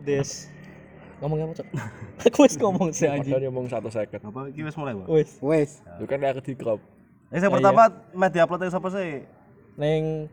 [0.00, 0.48] Des.
[1.20, 1.68] Ngomong apa, Cok?
[2.32, 3.36] Aku wis ngomong sih anjing.
[3.36, 4.24] Padahal ngomong satu second.
[4.24, 5.04] Apa iki wis mulai, Pak?
[5.04, 5.30] Wis.
[5.44, 5.70] Wes.
[6.00, 6.80] Lu kan aku di crop.
[7.28, 9.20] Eh, yang pertama media upload sapa sih?
[9.76, 10.32] Ning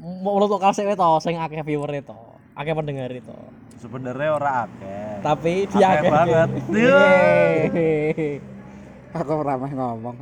[0.00, 2.16] mau untuk kasih to sing akeh viewer itu.
[2.56, 3.36] Akeh pendengar itu.
[3.76, 5.20] Sebenarnya ora akeh.
[5.20, 6.48] Tapi dia Akeh banget.
[6.72, 8.40] Yeay.
[9.20, 10.16] Aku ramah ngomong.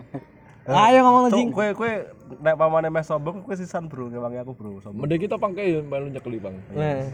[0.67, 1.55] Ayo ngomong anjing.
[1.55, 1.93] kowe kowe
[2.43, 4.83] nek pamane meh sombong kowe sisan, Bro, ngewangi aku, Bro.
[4.83, 6.59] Sombong Mending kita pangke ya melu nyekeli, Bang.
[6.75, 7.07] Nah,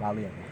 [0.00, 0.51] lali aku.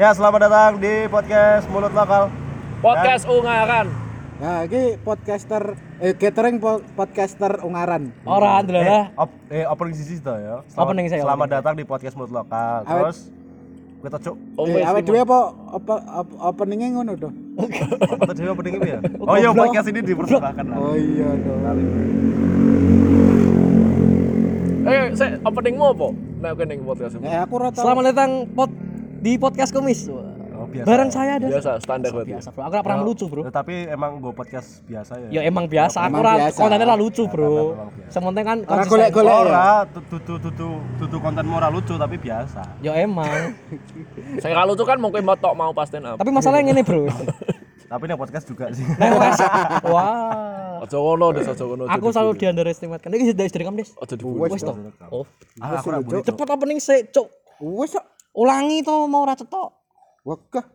[0.00, 2.32] Ya, selamat datang di podcast Mulut Lokal.
[2.80, 3.92] Podcast Ungaran.
[4.40, 8.08] Nah, ini podcaster eh catering po- podcaster Ungaran.
[8.24, 9.12] ora ndelala.
[9.14, 10.64] Op, eh opening sisi to ya.
[10.64, 11.56] Selamat, Opening saya, Selamat opening.
[11.60, 12.80] datang di podcast Mulut Lokal.
[12.80, 12.96] Awet.
[13.04, 13.18] Terus
[14.00, 14.36] kita cuk.
[14.56, 15.00] Oh, Eh, lima.
[15.04, 15.38] dhewe apa
[15.70, 17.28] apa apa- openingnya ngono to?
[18.00, 19.00] Apa tadi opening ini ya?
[19.28, 20.76] Oh iya, podcast ini dipersembahkan lah.
[20.80, 21.60] Oh iya dong.
[24.80, 26.08] Eh, saya openingmu apa?
[26.40, 27.28] Nek kene ning podcast ini.
[27.28, 27.84] Eh aku ora tau.
[27.84, 28.72] Selamat datang pod
[29.20, 30.08] di podcast kumis.
[30.08, 30.84] Oh, biasa.
[30.84, 31.48] Bareng saya ada.
[31.48, 32.32] Biasa standar berarti.
[32.32, 32.60] Biasa, Bro.
[32.60, 33.42] Aku gak pernah melucu, Bro.
[33.44, 35.40] Ya, tapi emang gue podcast biasa Ya ya.
[35.42, 36.56] emang biasa, aku ora biasa.
[36.56, 37.52] kontennya ora lucu, Bro.
[38.08, 38.92] Sementing kan Ora konsisten.
[38.92, 39.40] golek-golek ya.
[39.40, 40.48] Ora, tutu tutu
[41.00, 42.60] tutu kontenmu ora lucu tapi biasa.
[42.80, 43.56] Ya emang.
[44.36, 46.20] Saya kalau tuh kan mungkin mau tok mau pasten apa.
[46.20, 47.08] Tapi masalahnya ngene, Bro.
[47.90, 48.86] Tapi nih podcast juga sih.
[48.86, 49.40] Nah, Mas.
[49.82, 50.78] Wah.
[50.86, 51.84] Aja ngono, Des, aja ngono.
[51.84, 53.10] Aku selalu di underestimate kan.
[53.10, 53.90] Iki sudah direkam, Des.
[53.92, 54.72] Aja di Wes to.
[55.10, 55.26] Oh.
[55.58, 56.22] Aku ora boleh.
[56.22, 57.26] Cepet opening sih, Cuk.
[57.60, 58.06] Wes kok.
[58.30, 59.74] Ulangi to mau ora cetok.
[60.22, 60.66] Wegah.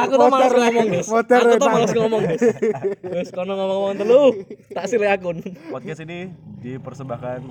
[0.00, 1.04] Aku tuh malas ngomong, Des.
[1.12, 2.42] Motor, Aku tuh malas ngomong, Des.
[3.04, 4.24] Wes kono ngomong-ngomong telu.
[4.72, 5.44] Tak silih akun.
[5.68, 6.32] Podcast ini
[6.64, 7.44] dipersembahkan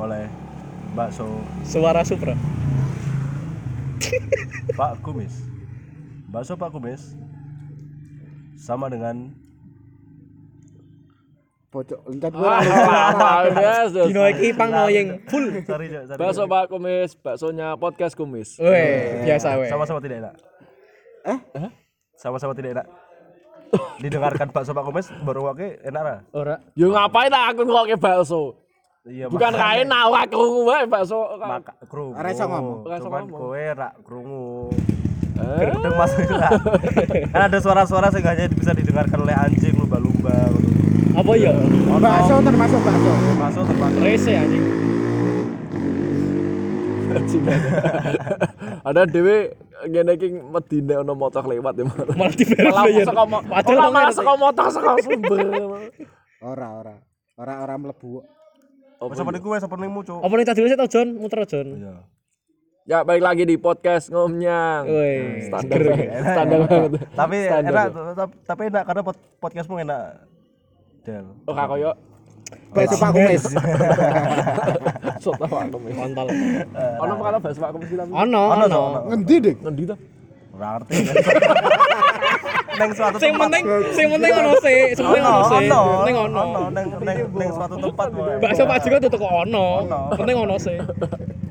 [0.00, 0.24] oleh
[0.96, 1.28] Bakso
[1.68, 2.32] Suara Supra.
[4.72, 5.36] Pak Kumis.
[6.32, 7.12] Bakso Pak Kumis
[8.56, 9.36] sama dengan
[11.72, 12.04] Pojok.
[12.04, 12.28] Des,
[13.88, 14.04] Des.
[14.04, 15.48] Dino iki pang noyeng full.
[15.64, 16.20] sorry, sorry.
[16.20, 18.60] Bakso Pak Kumis, baksonya podcast Kumis.
[18.60, 19.72] Weh, biasa weh.
[19.72, 20.34] Sama-sama tidak enak.
[21.24, 21.38] Eh?
[22.14, 22.86] Sama-sama tidak enak.
[23.98, 26.18] Didengarkan Bakso Pak Kumis baru wae enak lah.
[26.30, 26.60] Ora.
[26.76, 28.60] Yo ngapain tak aku ngoke bakso?
[29.02, 31.40] Iya, Bukan kain awak krungu wae bakso.
[31.40, 32.12] maka krungu.
[32.14, 32.78] Ora iso ngomong.
[32.84, 33.40] Ora iso Cuman ngomong.
[33.40, 34.68] kowe rak krungu.
[35.42, 36.26] Gedeng masuk.
[37.32, 40.32] Kan ada suara-suara sehingga hanya bisa didengarkan oleh anjing lumba-lumba.
[41.12, 41.52] Apa ya?
[41.94, 43.12] Bakso termasuk bakso.
[43.36, 44.00] Masuk termasuk.
[44.00, 44.64] Rese anjing.
[48.82, 49.52] Ada dewe
[49.84, 51.84] ngene iki medine ono motor lewat ya.
[51.84, 53.04] Malah Malah di player.
[53.04, 55.38] saka mo- Padahal malah saka motor saka sumber.
[56.40, 56.94] Ora ora.
[57.36, 58.24] Ora ora mlebu.
[59.02, 60.22] Wes opening gue, openingmu, Cuk.
[60.22, 61.68] Apa nih tadi sih tau John, muter John.
[61.74, 62.06] Iya.
[62.82, 64.82] Ya baik lagi di podcast ngomnyang.
[64.84, 66.08] Woi, Standar banget.
[66.26, 66.90] Standar banget.
[67.14, 67.86] Tapi Standar, enak,
[68.18, 70.26] tap- tapi enak karena pod- podcastmu enak.
[71.02, 71.26] Del.
[71.46, 71.94] Oh kak koyo
[72.74, 73.42] Bakso Pak Kumis.
[75.16, 75.94] soto Pak Kumis.
[75.94, 76.26] kontol.
[76.98, 78.02] Ono apa kata bahasa Pak Kumis kita?
[78.04, 78.80] Ono, Ono.
[79.08, 79.56] Ngendi, Dik?
[79.62, 79.96] Ngendi to?
[80.52, 80.94] Ora ngerti.
[82.82, 83.62] Neng suatu Sing penting,
[83.92, 85.56] sing penting ono sih, sing penting ono sih.
[85.60, 86.42] ono, Penting ono.
[86.72, 88.40] neng neng neng suatu tempat wae.
[88.40, 89.66] Bakso Pak Jiko ono.
[89.84, 90.00] Ono.
[90.16, 90.76] Penting ono sih.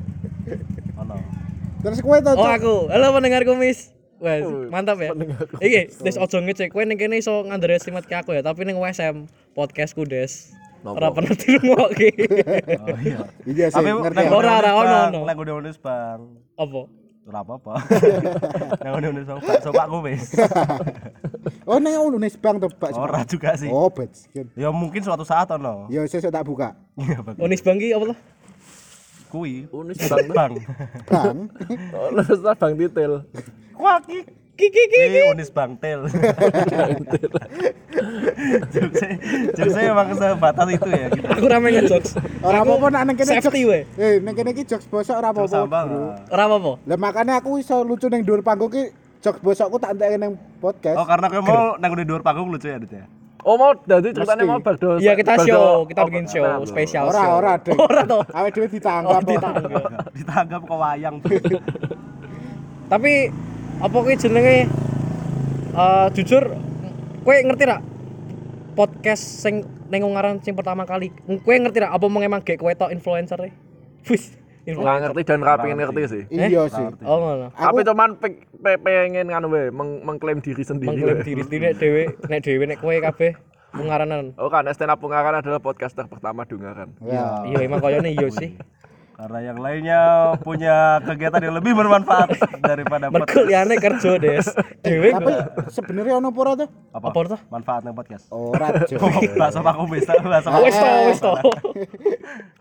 [1.82, 3.90] Terus kowe to, Oh aku, halo pendengar kumis.
[4.22, 5.18] Wes, Oh, mantap ya.
[5.58, 9.26] Iki, Des ojo ngecek kowe ning kene iso underestimate ke aku ya, tapi ning WSM
[9.58, 10.54] podcastku Des.
[10.86, 12.10] Ora pernah dirungokke.
[12.82, 13.20] Oh iya.
[13.46, 14.26] Iya sih, Tapi ngerti.
[14.30, 15.20] Ora, ora, ono, ono.
[15.26, 16.20] Neng udah udah bang.
[16.58, 16.82] Apa?
[17.30, 17.74] Ora apa-apa.
[18.82, 19.40] Neng udah udah bang.
[19.46, 20.26] Bakso Pak Kumis.
[21.62, 22.98] Oh, nang Unis Bang to bakso.
[23.00, 23.70] Ora juga sih.
[23.70, 24.50] Oh, bajingan.
[24.58, 25.86] Ya mungkin suatu saat ono.
[25.94, 26.74] Ya sesuk tak buka.
[26.98, 27.38] Iya, Bang.
[27.38, 28.18] Onis Bangki apa tuh?
[29.32, 29.66] Kui.
[29.72, 30.28] Unis bang.
[30.30, 30.54] Bang.
[31.08, 31.38] Bang.
[32.12, 33.24] Unis bang detail.
[33.80, 35.10] Wah, ki Kiki kiki.
[35.10, 36.06] Ki Unis Bangtel.
[38.70, 39.10] Jokesnya,
[39.58, 41.08] jokesnya emang sebatas itu ya.
[41.10, 41.26] Gitu.
[41.26, 42.12] Aku rame ngejokes.
[42.44, 43.80] Ora apa-apa nak nang kene Safety jokes- we.
[43.98, 45.80] Eh, nang kene iki jokes bosok ora Jokes apa-apa.
[46.30, 46.72] Ora apa-apa.
[46.86, 48.92] Lah makanya aku iso lucu ning dhuwur panggung ki
[49.24, 50.98] jokes bosokku tak entek ning podcast.
[51.00, 53.06] Oh, karena kamu mau nang di dhuwur panggung lucu ya, Dit ya.
[53.42, 55.02] Oh mau jadi ceritanya mau berdoa.
[55.02, 57.32] Iya kita show, kita bikin show spesial Ora show.
[57.42, 57.74] ora, Dek.
[57.74, 58.22] Ora toh.
[58.30, 59.18] Awake dhewe ditangkap.
[59.18, 59.84] Oh, ditangkap.
[60.14, 61.16] Ditangkap ke wayang.
[62.92, 63.12] Tapi
[63.82, 64.70] apa kuwi jenenge
[65.72, 66.44] eh jujur
[67.24, 67.80] kowe ngerti ra
[68.78, 71.10] podcast sing ning Ungaran sing pertama kali
[71.42, 73.50] kowe ngerti ra apa mau emang gek kowe tok influencer e
[74.06, 76.24] wis Nggak ngerti dan nggak pengen ngerti sih.
[76.30, 76.86] Iya sih.
[77.02, 80.94] oh ngono Tapi cuman pe- pe- pengen kan we meng- mengklaim diri sendiri.
[80.94, 81.26] mengklaim we.
[81.26, 83.32] diri sendiri nek dhewe nek dhewe nek kowe kabeh
[83.72, 86.92] Ungaranan Oh kan stand up Ungaran adalah podcaster pertama di Ungaran.
[87.02, 87.42] Ya.
[87.48, 88.54] iya emang koyone iya sih
[89.22, 90.02] Karena yang lainnya
[90.42, 93.46] punya kegiatan yang lebih bermanfaat daripada podcast.
[93.46, 94.50] liyane kerja, Des.
[94.82, 95.34] Dewe Tapi
[95.70, 96.66] sebenarnya ono pura tuh?
[96.90, 97.14] Apa?
[97.14, 97.40] Apa tuh?
[97.54, 98.26] Manfaatnya podcast.
[98.34, 98.98] Ora, Cuk.
[99.38, 101.32] Bakso Pak Kumis, bakso Pak Wis to, wis to.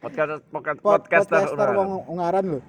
[0.05, 2.61] Podcast podcast Pod- podcaster wong ungaran lho.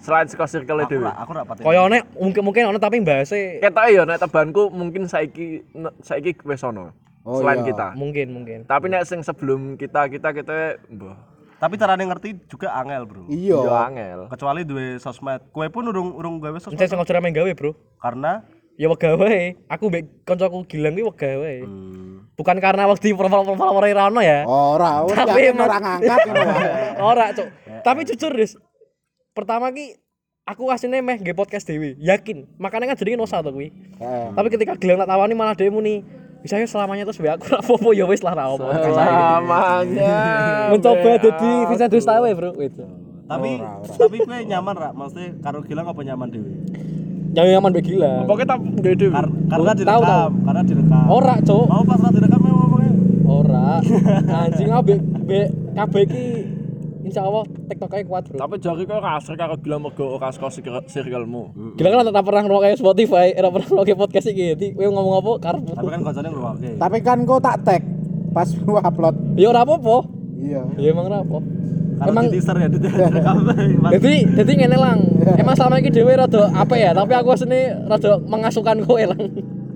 [0.00, 1.04] selain saka circle Aku dhewe.
[1.04, 1.60] rak, aku rak pati.
[1.60, 5.60] Koyone mungkin mungkin ono tapi bahase Ketok ya nek tebanku mungkin saiki
[6.00, 6.96] saiki wis ono.
[7.20, 7.68] Oh, Selain iya.
[7.68, 7.86] kita.
[8.00, 8.58] mungkin mungkin.
[8.64, 11.29] Tapi nek sing sebelum kita kita kita mbah.
[11.60, 13.28] Tapi carane ngerti juga angel, Bro.
[13.28, 13.84] Yo Iya.
[13.84, 14.20] angel.
[14.32, 15.44] Kecuali duwe sosmed.
[15.52, 17.76] Kue pun urung urung gawe sosmed sing ora main gawe, Bro.
[18.00, 18.40] karena
[18.80, 19.60] Ya wegah wae.
[19.68, 21.60] Aku mbek kancaku Gilang ki wegah wae.
[21.60, 24.48] hmm, Bukan karena waktu profil-profil ora ra ono ya.
[24.48, 26.72] Ora, wis Tapi emang- ora ngangkat ngono wae.
[26.96, 27.48] Ora, Cuk.
[27.84, 28.56] Tapi jujur, Des.
[29.36, 30.00] Pertama ki
[30.48, 32.48] aku asline meh nge podcast dewe, yakin.
[32.56, 33.68] Makanya kan jenenge Nosa to kuwi.
[34.00, 34.32] Heeh.
[34.32, 36.00] Tapi ketika Gilang tak tawani malah dhewe muni,
[36.40, 38.64] bisa ya selamanya terus be aku ra apa-apa ya wis lah ra apa.
[38.80, 40.16] Selamanya.
[40.72, 42.56] Mencoba jadi Vincent Dustawe, Bro.
[42.60, 42.84] Itu.
[43.30, 43.62] tapi
[43.94, 46.50] tapi kue nyaman rak maksudnya karo Gilang apa nyaman dewe
[47.30, 48.26] Yang nyaman be Gilang.
[48.26, 49.06] Apa kita gede
[49.46, 51.64] karena direkam karena direkam Ora, Cuk.
[51.70, 52.92] mau pas direkam emang ngomongnya
[53.30, 53.68] Ora.
[54.50, 54.94] Anjing aku be,
[55.30, 55.40] be
[55.78, 56.04] kabeh
[57.10, 58.38] iki insyaallah TikTok-nya kuat, Bro.
[58.38, 61.42] Tapi jari kok kasar karo bilang mergo ora saka circle- circle-mu.
[61.74, 64.44] Gila kan tak pernah ngrungokne Spotify, ora pernah ngrungokne podcast iki.
[64.54, 65.72] Jadi kowe ngomong apa karepmu.
[65.74, 67.82] tapi kan koncone ngrungokne Tapi kan kok tak tag
[68.30, 69.14] pas lu upload.
[69.34, 69.96] Ya ora apa-apa.
[70.38, 70.62] Iya.
[70.78, 71.38] Ya emang ora apa.
[72.00, 72.68] karena Emang teaser ya
[73.98, 74.98] jadi jadi ngene lang.
[75.36, 79.20] Emang selama ini dhewe rada apa ya, tapi aku asline rada mengasuhkan kowe lang.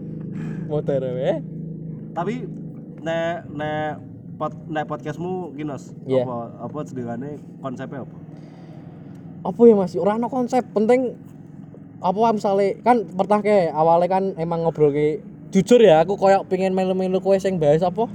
[0.72, 1.44] Motor wae.
[2.14, 2.46] tapi
[3.02, 4.13] nek nek
[4.44, 6.28] pod, nek podcastmu ginos Iya.
[6.28, 8.16] apa apa sedengane konsepnya apa
[9.44, 9.92] Apa ya Mas?
[9.92, 11.12] Ora ana konsep, penting
[12.00, 15.20] apa misalnya kan pertah ke awalnya kan emang ngobrol ke
[15.52, 18.08] jujur ya aku koyok pengen melu-melu kowe sing bahas apa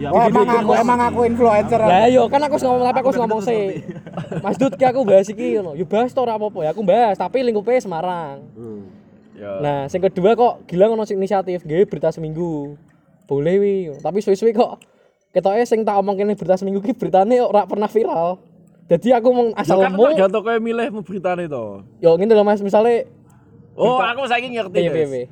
[0.00, 1.80] ya Oh, emang aku emang aku influencer.
[1.80, 3.80] Lah yo kan aku ngomong tapi aku ngomong sih.
[4.44, 5.72] Mas Dut ki aku bahas iki ngono.
[5.72, 6.70] Yo bahas to ora apa-apa ya.
[6.76, 8.44] Aku bahas tapi lingkupe Semarang.
[8.52, 8.84] Hmm.
[9.36, 9.52] Ya.
[9.60, 12.76] Nah, sing kedua kok gila ngono inisiatif gawe berita seminggu.
[13.24, 14.80] Boleh wi, tapi suwi-suwi kok
[15.36, 18.40] ketoke sing tak omong kene berita seminggu ki beritane ora pernah viral.
[18.88, 21.84] Jadi aku mau asal kan mau tergantung kowe milih mau beritane to.
[22.00, 23.04] yo ngene lho Mas, misale
[23.76, 24.72] Oh, aku saiki ngerti.
[24.72, 25.04] piye Des.
[25.04, 25.24] piye.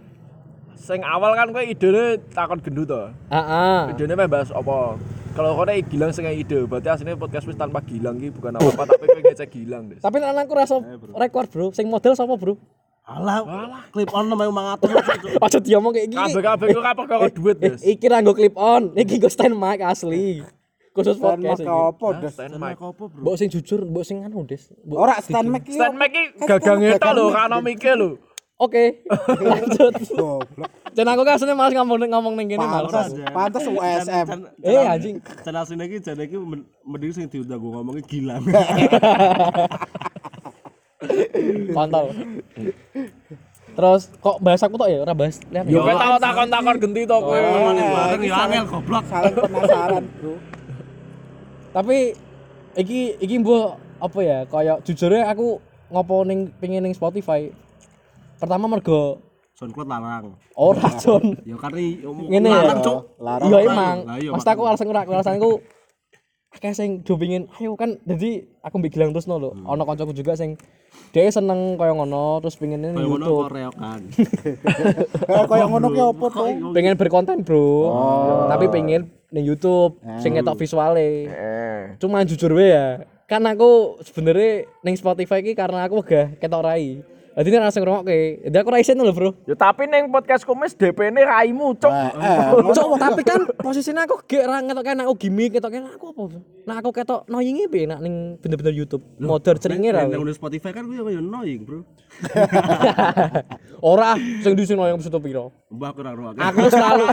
[0.77, 3.09] Sing awal kan kowe idene takon gendut to.
[3.33, 3.97] Heeh.
[3.97, 5.01] Idene meh bahas apa?
[5.33, 9.09] Kalau kowe Gilang sing ide, berarti aslinya podcast wis tanpa Gilang ki bukan apa-apa tapi
[9.09, 10.05] kowe ngecek Gilang, Des.
[10.05, 10.77] Tapi nek aku rasa
[11.17, 11.67] rekor, Bro.
[11.73, 12.61] Sing model sapa, Bro?
[13.05, 13.45] Alah
[13.93, 14.91] clip on namanya mangatus
[15.37, 16.25] Aja diomong kayak gini.
[16.33, 17.81] Kabeh-kabeh ku kapok karo duit, Eh, Des.
[17.87, 20.41] iki ra nggo clip on, iki nggo stand mic asli.
[20.91, 21.75] Khusus Stand podcast mic iki.
[21.85, 22.33] apa, Des?
[22.33, 22.77] Stand mic.
[22.79, 24.63] apa bro Mbok sing jujur, mbok sing anu, Des.
[24.87, 25.77] Ora stand mic iki.
[25.77, 28.11] Stand mic ki gagang eta lho, kan ono mike lho.
[28.55, 29.03] Oke.
[29.43, 29.95] Lanjut.
[30.15, 30.71] Goblok.
[30.95, 33.11] Dan aku kan aslinya malas ngomong ngomong ning kene malas.
[33.35, 34.47] Pantes, USM.
[34.63, 35.19] Eh anjing.
[35.43, 38.47] channel sini iki jane iki men- mending sing diundang gue ngomongnya gilang
[41.73, 42.07] Kontol.
[43.75, 45.67] Terus kok bahas aku tok ya ora bahas lihat.
[45.67, 47.35] Yo kowe tau takon-takon genti to kowe.
[47.35, 50.35] bareng ya angel goblok Saling penasaran, Bro.
[51.75, 51.97] Tapi
[52.79, 55.59] iki iki mbok apa ya kayak jujurnya aku
[55.91, 57.51] ngopo ning pengin ning Spotify.
[58.39, 59.19] Pertama mergo
[59.55, 61.39] SoundCloud larang ora Jon.
[61.47, 62.55] ya ngomong Ngene ya.
[62.63, 63.49] larang cuk Larang.
[63.51, 63.97] Iya emang.
[64.35, 65.63] Mas aku alasan ora alasanku
[66.57, 68.31] kayak sing do pengin ayo kan jadi
[68.61, 69.51] aku mbek Gilang terus no lho.
[69.55, 70.55] Ono kancaku juga sing
[71.11, 73.43] dia seneng kaya ngono terus pengen ini kayak ngono YouTube.
[73.45, 74.01] Korea kan
[75.35, 76.43] Eh koyo ngono ki opo to?
[76.71, 77.91] pengen berkonten bro
[78.47, 81.81] tapi pengen ning YouTube sing ngetok visuale Eh.
[81.99, 87.03] cuma jujur we ya kan aku sebenarnya ning Spotify ki karena aku gak ketok rai
[87.35, 88.47] jadi ini langsung ngrungokke.
[88.47, 89.35] Jadi aku rai sen lho bro.
[89.43, 91.91] Yo tapi ning podcast kumis DP-ne raimu, Cuk.
[91.91, 96.15] Eh, Cok, tapi kan posisinya aku gak ra ngetok kena aku gimmick ketok kena aku
[96.15, 99.03] apa nah aku ketok noyingi piye nak ning bener-bener YouTube.
[99.19, 100.31] Modern ceringe ra yang we.
[100.31, 101.83] udah Spotify kan gue yang annoying bro.
[103.91, 105.51] Ora sing di sing noyong bisa piro?
[105.75, 107.05] Mbah aku orang aku selalu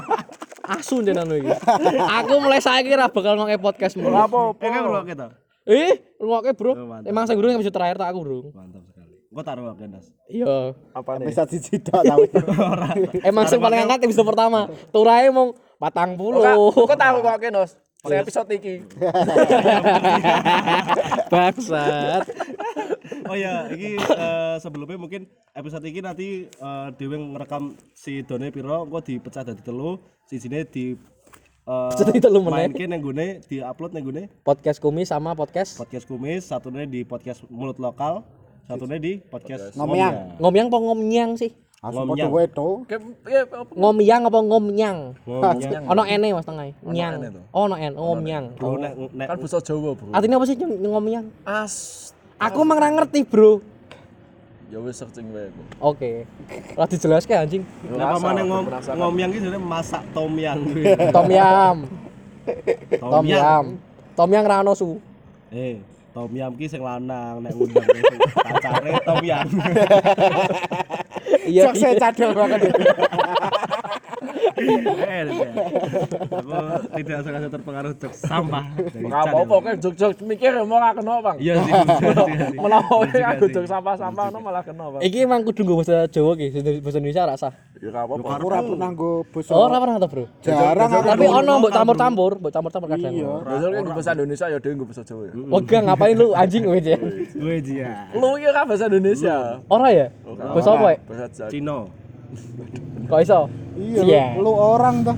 [0.70, 1.50] asu njen anu iki.
[2.22, 4.54] Aku mulai saiki ra bakal ngoke podcast mulu Apa?
[4.62, 5.28] eh kan ruang kita
[5.62, 6.74] Eh, rungokke, Bro.
[6.74, 7.06] Oh.
[7.06, 8.38] Emang sing gurung episode terakhir tak aku, Bro.
[8.50, 9.00] mantap sekali
[9.31, 10.75] gue taruh ruang das Iya.
[10.91, 11.31] Apa nih?
[11.31, 12.27] bisa dicidok tapi.
[13.23, 14.67] Emang sing paling angkat episode pertama.
[14.91, 16.83] Turae mong 40.
[16.83, 17.71] Kok tahu kok Kenos?
[18.03, 18.83] Sing episode iki.
[21.31, 22.23] Bangsat.
[23.27, 25.21] oh ya ini eh, sebelumnya mungkin
[25.53, 30.63] episode ini nanti eh, Dewi ngerekam si Done Piro gue dipecah dari telu si sini
[30.67, 30.95] di
[31.63, 32.67] eh, Jadi telu meneh.
[32.67, 37.03] mainke nang gune di upload nang gune Podcast kumis sama podcast podcast kumis satunya di
[37.03, 38.23] podcast mulut lokal
[38.68, 40.38] satunya di podcast Ngomyang.
[40.39, 41.51] ngomyang apa ngomnyang sih?
[41.82, 42.08] Ngomyang.
[42.13, 42.70] padha wae to.
[43.25, 43.41] Ya?
[43.74, 44.98] Ngomyang apa ngomnyang?
[45.91, 46.70] Ono ene Mas tengah.
[46.86, 47.13] Nyang.
[47.50, 48.53] Oh, ono en, ngomnyang.
[48.53, 50.13] Bro, nek nek Kan bahasa Jawa, Bro.
[50.13, 51.25] Artinya apa sih ngomyang?
[51.41, 51.74] As
[52.41, 53.62] Aku emang ora ngerti, Bro.
[54.72, 55.63] ya wis searching wae, Bro.
[55.82, 56.24] Oke.
[56.77, 57.65] Lah dijelaske anjing.
[57.91, 58.65] Rasa, pamane ngom
[59.01, 60.58] ngomyang iki jenenge masak tom yam.
[61.18, 61.77] Tom yam.
[63.01, 63.65] Tom Tom yam.
[64.15, 65.01] Tom yam ra ono su.
[65.51, 67.88] Eh, tom yam ki sing lanang nek ngundang
[68.36, 69.48] pacare tom yam.
[71.41, 71.63] Iya.
[71.68, 72.62] Cok saya cadel banget.
[76.91, 78.65] Aku tidak sengaja terpengaruh jok sampah
[79.01, 81.38] Ora apa-apa kan jog-jog mikir ya mau ora kena, Bang.
[81.41, 81.74] Iya sih.
[82.58, 83.53] Menawa aku sih.
[83.56, 85.01] jog sampah-sampah no malah kena, Bang.
[85.01, 86.48] Iki emang kudu nggo bahasa Jawa ki,
[86.82, 87.53] bahasa Indonesia ra sah.
[87.82, 88.27] Ya ora apa-apa.
[88.38, 89.51] Aku ora pernah nggo basa.
[89.58, 90.25] Oh, ora pernah ta, Bro?
[90.46, 90.89] Jarang.
[91.01, 93.13] Tapi ono mbok campur-campur, mbok campur-campur kadang.
[93.13, 93.27] Iya.
[93.41, 95.34] Belajar kan bahasa Indonesia ya dhewe bahasa Jawa ya.
[95.36, 96.98] Wega ngapain lu anjing kowe ya?
[97.34, 97.89] Gue dia.
[98.13, 99.36] Lu iki kan bahasa Indonesia.
[99.65, 100.08] Ora ya?
[100.25, 100.98] Bahasa apa ya?
[101.10, 101.50] Bahasa Jawa.
[103.05, 103.39] Kok iso?
[103.73, 104.25] Iya, Iya.
[104.35, 105.15] lu, lu orang tuh.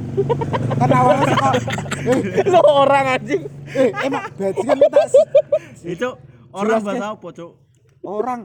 [0.78, 1.50] Kan awalnya suka
[2.06, 3.42] eh, Lu orang anjing.
[3.68, 5.02] eh emang bajingan kita
[5.84, 6.10] Itu
[6.52, 7.52] orang bahasa apa, Cuk?
[8.04, 8.42] orang.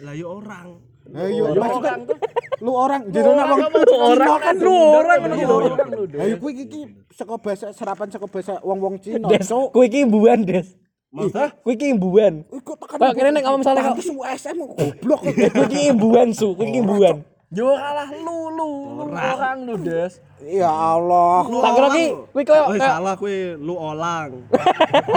[0.00, 0.68] Lah yo orang.
[1.06, 2.16] Ayo, maksudnya orang tuh.
[2.64, 5.68] lu orang jadi nang wong Lu orang kan lu orang ngono lu.
[6.16, 6.80] Ayo kuwi iki
[7.10, 9.28] saka bahasa serapan saka bahasa wong-wong Cina.
[9.28, 10.72] Des, kowe iki imbuhan, Des.
[11.12, 12.42] Maksudnya Kowe iki imbuhan.
[12.48, 12.96] Iku tekan.
[12.98, 15.20] Kayak kene nek ngomong misalnya kok- Pantes USM kok goblok.
[15.22, 17.16] Kowe iki imbuhan su, kowe iki imbuhan.
[17.54, 18.68] Yo kalah lu lu
[18.98, 20.18] lu orang lu Des.
[20.42, 24.30] Ya Allah, Lu Tak kira orang ki kowe koyo salah kowe lu olang.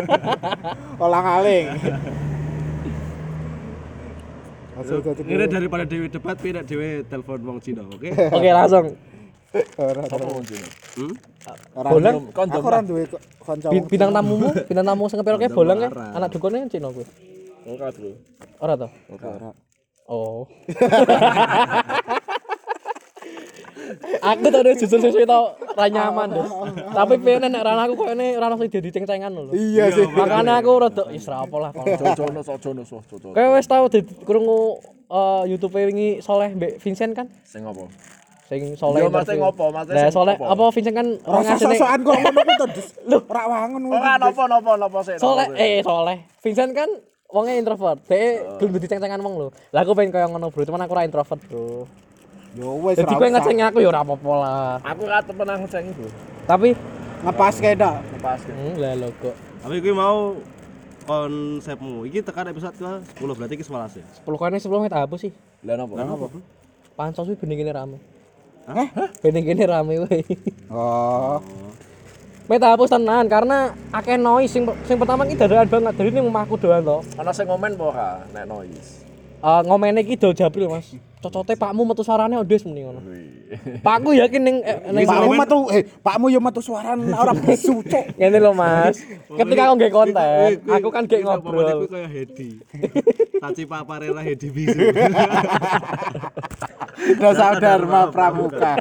[1.04, 1.66] olang-aling.
[4.78, 8.14] Hasil dadi Ini daripada Dewi debat, pilih Dewi telepon wong Cina, oke?
[8.38, 8.94] Oke, langsung.
[9.82, 10.68] ora Apa wong Cina?
[11.02, 11.14] Hmm?
[11.74, 11.90] ora.
[11.90, 12.16] Bolang?
[12.30, 12.62] Kondom.
[12.62, 13.04] Aku ora duwe
[13.42, 13.68] kanca.
[13.74, 16.14] Bintang tamumu, bintang tamu sing kepiroke bolang kan marah.
[16.22, 17.06] anak dukune kan Cina kowe.
[17.68, 18.10] Ora, Bro.
[18.62, 18.88] Ora to?
[19.18, 19.50] Ora.
[20.08, 20.46] Oh.
[24.22, 26.46] Aku tau deh jujur sesuai tau ra nyaman deh.
[26.92, 29.52] Tapi pengen nek rana aku kok ini rana sing jadi ceng-cengan lho.
[29.56, 30.06] Iya sih.
[30.12, 31.72] Makanya aku rada wis ra apa lah.
[31.76, 33.34] Jojono sojono soh jojo.
[33.34, 37.28] Kayak wis tau di krungu eh, YouTube wingi Soleh Mbak Vincent kan?
[37.48, 37.88] Sing apa?
[38.48, 39.04] Sing Soleh.
[39.04, 39.40] Yo, Lah sing
[40.12, 40.64] Soleh apa?
[40.72, 42.88] Vincent kan orang Rasa asline sosokan kok ngono ku to, Des.
[43.32, 43.82] Ora wangun.
[43.92, 45.16] Ora napa napa napa sih.
[45.20, 46.18] Soleh eh Soleh.
[46.40, 46.90] Vincent kan
[47.28, 48.00] wongnya introvert.
[48.08, 49.48] Dia gelem dadi ceng-cengan wong lho.
[49.76, 50.64] Lah aku pengen kaya ngono, Bro.
[50.64, 51.88] Cuman aku ora introvert, Bro.
[52.58, 54.74] Yo wis Jadi kowe ngeceng aku ya ora apa-apa lah.
[54.82, 56.10] Aku ra temen ngeceng Bro.
[56.50, 56.74] Tapi
[57.22, 57.96] ngepas kayak dak.
[58.18, 58.42] Pas.
[58.42, 60.42] hmm, lah lo kok Tapi gue mau
[61.06, 62.10] konsepmu.
[62.10, 62.90] Iki tekan episode ke
[63.22, 64.06] 10 berarti iki 11 ya.
[64.26, 65.32] 10 kene 10 menit apa sih?
[65.62, 66.28] Lah napa?
[66.98, 67.98] Pansos wih bening kene rame.
[68.66, 68.90] Hah?
[69.22, 70.26] Bening kene rame weh.
[70.74, 71.38] Oh.
[72.48, 76.56] Meta hapus tenan karena akeh noise sing sing pertama iki dadakan banget dari ini omahku
[76.56, 77.04] doan to.
[77.20, 79.04] Ana sing ngomen apa ora nek noise.
[79.38, 80.90] Eh ngomene iki do jabril Mas.
[81.18, 83.02] Cocote pakmu metu suarane odes muni ngono.
[83.82, 88.06] Pakku yakin ning eh, ning Pakmu metu eh pakmu yo metu suaran ora bisu, Cuk.
[88.18, 89.02] ngene lho Mas.
[89.34, 91.90] Ketika aku nggak konten, aku kan gak Gue ngobrol.
[91.90, 92.50] kayak Hedi.
[93.42, 94.78] Saci paparela Hedi bisu.
[97.22, 98.74] Dosa Dharma Pramuka.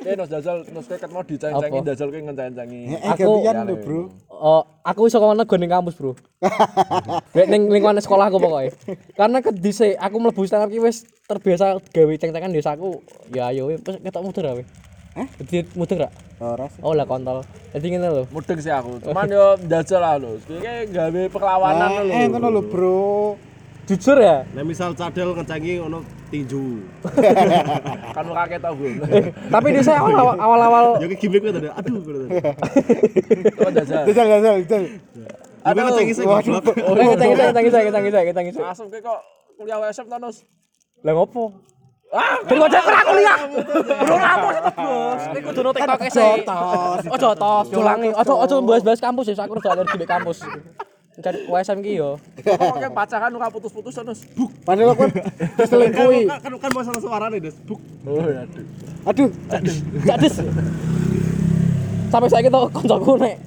[0.00, 1.88] Kayak nos dajal nos kayak mau diceng-cengi Apa?
[1.92, 2.80] dajal kayak ngenceng-cengi.
[2.88, 4.00] Eh Aku- gantian lho, Bro.
[4.32, 6.16] Oh, aku iso kono go ning kampus, Bro.
[7.36, 8.72] Nek ning lingkungan sekolahku pokoknya.
[9.12, 13.04] Karena kedise aku mlebu stand up ki wis terbiasa gawe ceng-cengan desa aku.
[13.28, 14.64] Ya ayo wis ketok muter ae.
[15.10, 15.26] Hah?
[15.42, 16.12] Jadi muter gak?
[16.40, 16.80] Ora sih.
[16.80, 17.44] Oh lah kontol.
[17.76, 18.22] Jadi ngene lho.
[18.32, 19.04] Mudeng sih aku.
[19.04, 20.40] Cuman yo dajal lah lho.
[20.48, 22.12] Kayak gawe perlawanan lho.
[22.16, 23.00] Eh ngono lho, Bro
[23.90, 24.46] jujur ya?
[24.54, 25.98] Nah misal cadel ngecengi ono
[26.30, 26.86] tinju.
[28.14, 31.42] Kan lu kaget tau gue eh, tapi di saya awal awal awal ya kayak gimmick
[31.42, 31.68] gue tadi.
[31.74, 32.30] Aduh gue tadi.
[33.76, 34.02] Jajal.
[34.06, 34.26] Jajal
[34.62, 34.82] jajal
[35.60, 36.62] ada ngecengi sih waduh.
[36.62, 38.66] Ngecengi eh, saya ngecengi saya ngecengi saya ngecengi saya.
[38.70, 39.20] Asem kayak kok
[39.58, 40.36] kuliah WSM tanos
[41.00, 41.44] lah ngopo?
[42.10, 43.38] Ah, kuliah.
[44.02, 46.42] Bro kampus TikTok sih.
[47.08, 47.66] Ojo tos.
[47.70, 49.56] Ojo ojo bahas-bahas kampus ya, aku
[50.04, 50.38] kampus
[51.20, 52.16] cari WSM ki yo.
[52.42, 54.50] Pokoke pacaran ora putus-putus terus buk.
[54.64, 55.08] Padahal aku
[55.60, 56.26] diselingkuhi.
[56.26, 57.56] Kan kan, kan kan masalah suarane, Des.
[57.64, 57.80] Buk.
[58.08, 58.64] Oh, iya, aduh.
[59.06, 60.30] Aduh, aduh.
[62.10, 63.38] Sampai saya tok kancaku nek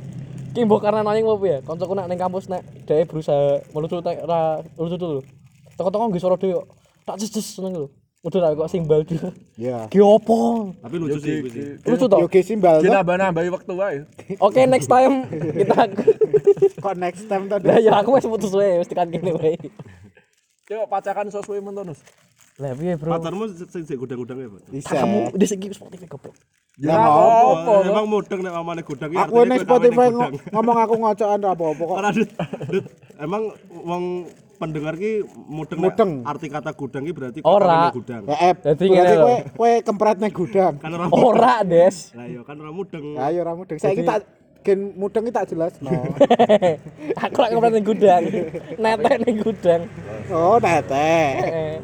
[0.56, 1.60] ki mbok karena nanging opo ya?
[1.66, 5.20] Kancaku nek ning kampus nek dhewe berusaha melucu tek ora lucu dulu.
[5.76, 6.64] Teko-teko nggih suara dhewe
[7.04, 7.88] tak jes-jes seneng lho.
[8.24, 9.36] Udah kok simbal dia.
[9.60, 9.78] ya.
[9.92, 10.72] Ki opo?
[10.80, 11.66] Tapi lucu sih, gue sih.
[11.84, 12.24] Lucu toh?
[12.24, 12.96] Yo ge simbal Ki to.
[12.96, 13.98] nambah-nambahi waktu wae.
[14.40, 15.92] Oke, next time kita
[16.80, 17.60] Kok next time to.
[17.60, 19.60] Lah ya aku wis putus wae, wis tekan kene wae.
[20.64, 22.00] Coba pacaran sesuai men to nos.
[22.64, 23.12] Lah piye, Bro?
[23.12, 24.62] Pacarmu sing sing gudang-gudang ya, Pak?
[24.72, 24.96] Bisa.
[24.96, 26.40] Kamu di segi Spotify goblok.
[26.80, 27.74] Ya apa Oh, to?
[27.86, 30.08] emang mudeng nek mamane gudang iki Aku kawin Spotify
[30.50, 31.98] ngomong aku ngocokan apa-apa kok.
[33.20, 34.04] Emang wong
[34.54, 35.12] pendengar ki
[35.46, 36.12] mudeng Mudeng.
[36.24, 37.90] arti kata gudang ki berarti Ora.
[37.90, 40.74] gudang Ya, eh, Jadi berarti ngene kowe kowe kempret nang gudang.
[40.78, 42.14] kan ora Ora, Des.
[42.14, 43.78] lah ya kan ora mudeng Ayo ora mudeng.
[43.78, 44.24] Saiki tak
[44.64, 45.92] gen mudeng tak jelasno.
[47.24, 48.24] Aku lak ngomong ning gudang.
[48.80, 49.82] Netek ning gudang.
[50.32, 51.20] Oh, nete.
[51.44, 51.76] Eh.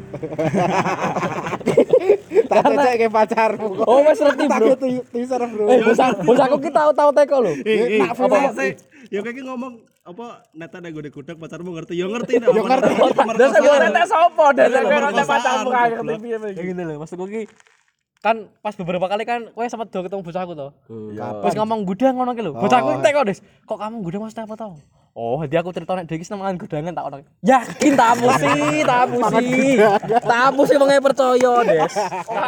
[2.50, 3.86] Tak cecek ke pacarmu kok.
[3.86, 4.74] Oh, wis Tak Bro.
[4.74, 5.70] tu- teaser, Bro.
[5.70, 7.52] Eh, bos aku, bos aku ki tau-tau teko lho.
[7.54, 8.38] Nak apa apa?
[8.58, 8.72] sih
[9.10, 12.92] ya kayak ngomong apa neta nek gede gudang pacarmu ngerti ya ngerti nek Ya ngerti.
[13.38, 14.44] Terus aku netek sapa?
[14.50, 16.36] Netek kowe netek pemerkosaan, pacarmu ngerti piye.
[16.58, 17.42] Ya ngene lho, maksudku ki
[18.20, 20.70] kan pas beberapa kali kan kowe sempat do ketemu bos aku toh.
[21.16, 22.52] Terus ngomong gudang ngono ki lho.
[22.52, 23.40] Bos aku teko, Des.
[23.64, 24.76] Kok kamu gudang maksudnya apa tau?
[25.10, 27.16] Oh, jadi aku cerita nek Deki seneng gudangan tak ono.
[27.42, 28.54] Yakin tak musi,
[28.86, 29.48] tak musi.
[30.06, 31.94] Tak musi wong e percaya, Des.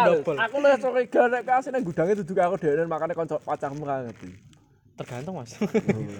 [0.06, 0.36] Double.
[0.38, 4.28] Aku lek curiga nek kasih nang gudange duduk aku dhewe makane kanca pacarmu ra ngerti.
[4.92, 5.56] Tergantung, Mas.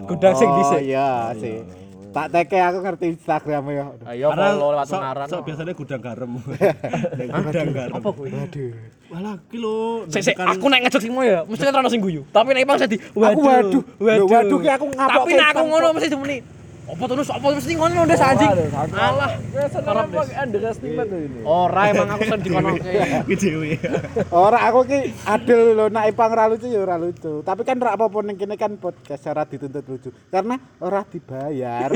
[0.09, 0.81] Gudang sing Oh, dhisik.
[0.89, 1.61] iya sih.
[2.13, 3.85] Tak teke aku ngerti Instagram ya.
[4.05, 5.27] Ayo follow lewat so, ngaran.
[5.33, 6.31] so, biasanya gudang garam
[7.49, 8.31] gudang garam Apa kuwi?
[8.37, 8.73] Aduh.
[9.13, 12.23] walah ki lho Sik sik aku nek ngejok sing ya, mesti kan ono sing guyu.
[12.33, 13.83] Tapi nek bang jadi waduh.
[14.01, 16.39] Lho, waduh ki aku ngapoke Tapi nek aku ngono mesti demeni.
[16.93, 18.53] Apa terus apa mesti ngono ndes anjing.
[18.93, 19.31] Alah,
[19.73, 21.41] seneng apa underestimate ini.
[21.41, 22.77] ora emang aku sen dikono.
[23.29, 23.81] ki dhewe
[24.29, 27.41] Ora aku ki adil lho nek Ipang ora lucu ya ora lucu.
[27.41, 31.89] Tapi kan ora apa-apa ning kene kan podcast ora dituntut lucu karena ora dibayar.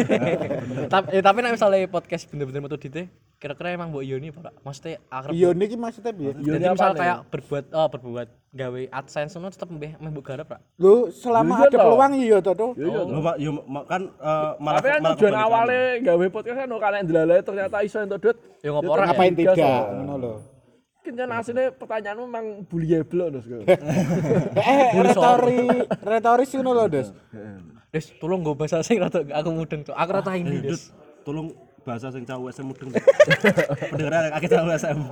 [0.92, 4.56] Tapi eh, tapi nek misalnya podcast bener-bener metu dite, kira-kira emang mbok Yoni apa?
[4.64, 5.36] Maksudnya akrab.
[5.36, 6.32] Iya niki maksudnya piye?
[6.40, 10.58] Jadi misal kayak berbuat oh berbuat gawe AdSense ngono tetep mbeh mbeh garap ra?
[10.80, 12.72] Lho selama ada peluang iya to to.
[12.80, 13.50] Lho, Mak, yo
[13.84, 15.46] kan eh, malah Tapi kan malah tujuan kebalikan.
[15.52, 18.36] awalnya gawe podcast kan kalian ndelale ternyata iso entuk duit.
[18.64, 19.04] Ya ngopo ora?
[19.12, 19.84] Ngapain tidak oh.
[20.00, 20.32] ngono lho.
[21.04, 23.38] Kencan asline pertanyaanmu memang bullyable lho.
[23.44, 23.56] Sko.
[24.56, 25.60] Eh retori
[26.00, 27.08] retoris ngono lho, Des.
[27.92, 29.94] Des, tolong gue bahasa sing rada aku mudeng tuh.
[29.94, 30.82] Aku rata ini, Dut, Des.
[31.22, 31.54] tolong
[31.86, 32.90] bahasa sing cawek SM mudeng
[33.94, 34.98] pendengar akeh cawek SM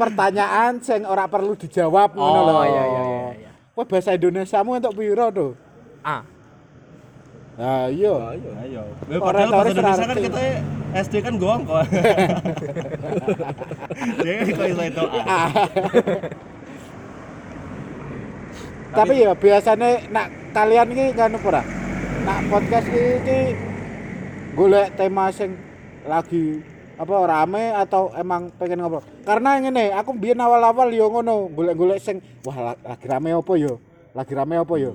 [0.00, 2.54] Pertanyaan sing ora perlu dijawab ngono lho.
[2.56, 3.50] Oh, iya, iya, iya, iya.
[3.76, 5.48] Kowe bahasa Indonesiamu entuk piro to?
[6.00, 6.24] Ah,
[7.60, 8.14] Nah, iya.
[8.64, 10.40] ayo Lho, Kok padahal bahasa Indonesia kan kita
[11.04, 11.84] SD kan gong kok
[14.24, 15.48] dia kok iso itu ah.
[18.90, 21.62] Tapi ya biasanya nak kalian iki kan apa ora?
[22.24, 23.40] Nak podcast iki
[24.56, 25.54] golek tema sing
[26.08, 26.64] lagi
[27.00, 29.00] apa rame atau emang pengen ngobrol?
[29.22, 33.80] Karena ngene, aku biyen awal-awal yo ngono, golek-golek sing wah la- lagi rame apa yo?
[34.12, 34.92] Lagi rame apa yo?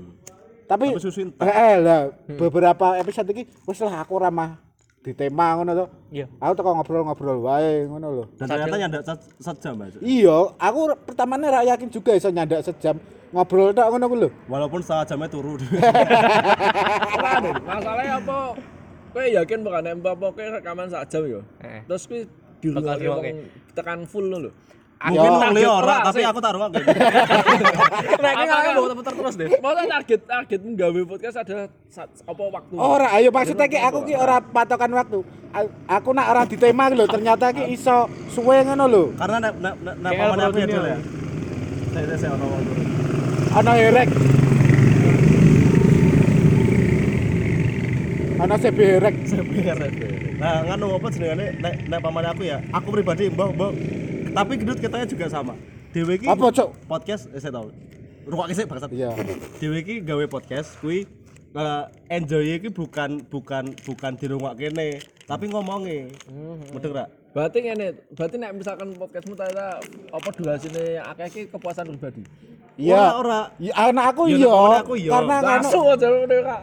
[0.65, 4.57] Tapi Tapi eh, lah beberapa episode iki wis lah aku ramah
[4.99, 5.85] di tema ngono to.
[6.11, 6.25] iya.
[6.35, 8.23] Aku teko ngobrol-ngobrol wae ngono lho.
[8.35, 9.93] dan ternyata nyandak se- sejam Mas.
[9.97, 12.97] Iya, aku pertamanya ra yakin juga iso nyandak sejam
[13.29, 14.29] ngobrol tok ngono ku lho.
[14.45, 15.53] walaupun setengah jamnya turu
[17.13, 17.55] Ora, Den.
[17.61, 18.37] Masalahnya apa?
[19.15, 21.39] Kowe yakin bakal nembak kowe rekaman sak jam yo.
[21.87, 22.19] Terus kowe
[22.59, 23.23] dirungokke wong
[23.71, 24.51] tekan full lho.
[24.95, 29.47] mungkin target ora tapi aku taruh aku Nah, ini Apakah- kalau muter terus deh.
[29.59, 32.73] Masa target target nggawe podcast ada sa- apa waktu?
[32.73, 35.19] Ora, ayo maksudnya ki aku ki ora patokan waktu.
[35.85, 39.03] Aku nak ora di tema lho, ternyata ki iso suwe ngono lho.
[39.13, 40.73] karena nek nek nek nek aku ya Ronaldinho.
[40.73, 40.97] Dul, ya
[41.93, 42.71] saya saya saya ono ono
[43.55, 43.71] Ana
[48.45, 49.15] Ana CB herek.
[50.37, 51.57] nah nganu apa jenengane?
[51.57, 53.73] Nek nek paman aku ya aku pribadi mbah mbah
[54.37, 55.57] tapi gedut katanya juga sama.
[55.89, 56.69] Dewe iki Apa, Cuk?
[56.85, 57.73] podcast eh, saya tahu.
[58.29, 58.93] Rukok sih bangsat.
[58.93, 59.17] Iya.
[59.57, 61.09] dewe iki gawe podcast kuwi
[61.57, 66.13] eh, enjoy iki bukan bukan bukan dirungok kene tapi ngomongi
[66.69, 72.23] bener gak Berarti ngene, berarti nek misalkan podcastmu ternyata apa durasine akeh iki kepuasan pribadi.
[72.79, 73.19] Iya.
[73.19, 74.51] ora Ya anak aku Ya, iya.
[74.79, 75.11] aku iya.
[75.11, 76.61] Karena kan Langsung aja Kak.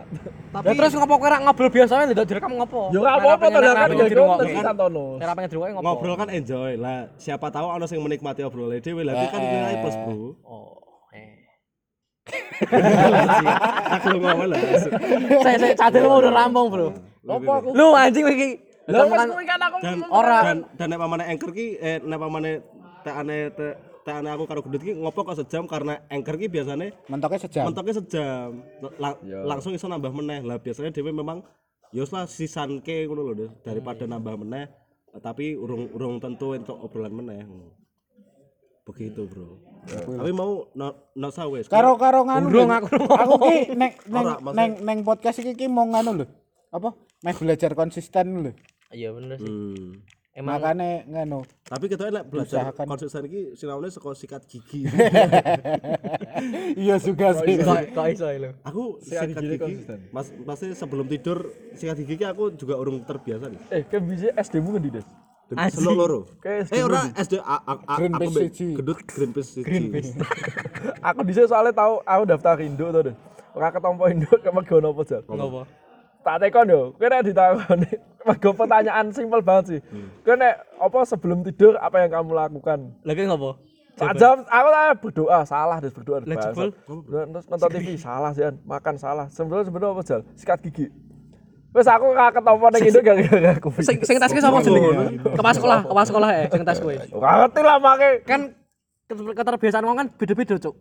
[0.64, 2.88] Ya terus ngopo kowe ra ngobrol biasa tidak direkam ngopo?
[2.88, 5.04] Ya ora apa-apa to lah kan ya terus santono.
[5.20, 5.84] Cara pengen dirungokne ngopo?
[5.84, 9.76] ngobrol kan enjoy lah siapa tahu ono sing menikmati obrolan dhewe lah kan Eh, nilai
[9.84, 10.16] plus bro
[10.48, 10.80] Oh.
[11.12, 11.28] Eh.
[14.00, 14.60] aku ngomong lah
[15.44, 16.88] Saya saya cadel mau udah rampung, Bro.
[17.28, 17.68] Apa aku?
[17.76, 18.71] Lu anjing iki.
[18.90, 20.38] Lah Kan- kan aku dan Ora.
[20.42, 22.52] dan dan nek pamane anchor ki eh nek pamane
[23.02, 25.70] tekane te- tekane aku karo gendut ki ngopo kok sejam?
[25.70, 27.64] Karena anchor ki biasanya mentoknya sejam.
[27.70, 28.48] mentoknya sejam.
[28.98, 30.42] Lang- langsung iso nambah meneh.
[30.42, 31.46] Lah biasanya dhewe memang
[31.94, 34.64] ya lah sisanke ngono lho daripada nambah meneh
[35.12, 37.46] eh, tapi urung urung tentu untuk obrolan meneh.
[38.82, 39.62] Begitu bro.
[39.86, 42.50] Tapi mau no, no sawes Karo karo nganu.
[42.50, 43.92] Urung aku Aku ki neng
[44.50, 46.26] neng neng podcast iki ki mau nganu lho.
[46.74, 46.90] Apa?
[47.22, 48.52] Meh belajar konsisten lho.
[48.90, 49.46] Iya bener sih.
[49.46, 49.90] hmm.
[50.32, 52.86] emang makane ngono Tapi kita lek belajar Diusahakan.
[52.86, 54.84] konsisten iki sinaune saka sikat gigi.
[56.74, 59.58] iya juga sih kok iso lho aku Sikat sikat gigi gigi.
[59.58, 59.98] konsisten.
[60.10, 61.38] Mas pasti sebelum tidur
[61.72, 63.60] sikat gigi ki aku juga urung terbiasa nih.
[63.70, 65.06] Eh, kan bisa SD mu ngendi, Des?
[65.68, 66.20] Selok loro.
[66.42, 67.12] Eh ora?
[67.12, 67.36] SD
[67.92, 68.66] aku Peace mbek siji.
[68.74, 70.16] gedut Green Peace siji.
[71.00, 73.16] aku dhisik soalnya tahu aku daftar Indo to, Des.
[73.52, 75.22] Ora ketompo Indo kemegono apa, Jar?
[75.22, 75.62] ngopo
[76.22, 77.90] tak tekon yo kowe nek ditakoni
[78.26, 79.80] mergo pertanyaan simpel banget sih.
[80.22, 82.78] Kowe nek apa sebelum tidur apa yang kamu lakukan?
[83.02, 83.58] Lagi ngopo?
[83.92, 85.38] Tak jawab aku lah berdoa.
[85.44, 86.24] Salah des berdoa.
[86.24, 88.56] Lah, terus nonton TV salah sih An.
[88.64, 89.26] makan salah.
[89.28, 90.20] Sebelum sebelum apa jal?
[90.32, 90.88] Sikat gigi.
[91.72, 93.68] Wes aku gak ketompo ning Indo gak gak aku.
[93.88, 96.92] sing sing tas ki sapa jenenge kepala sekolah kepala sekolah eh sing tas kowe.
[96.94, 98.10] Gak ngerti lah make.
[98.28, 98.40] kan
[99.08, 100.72] keter- keterbiasaan wong kan beda-beda cuk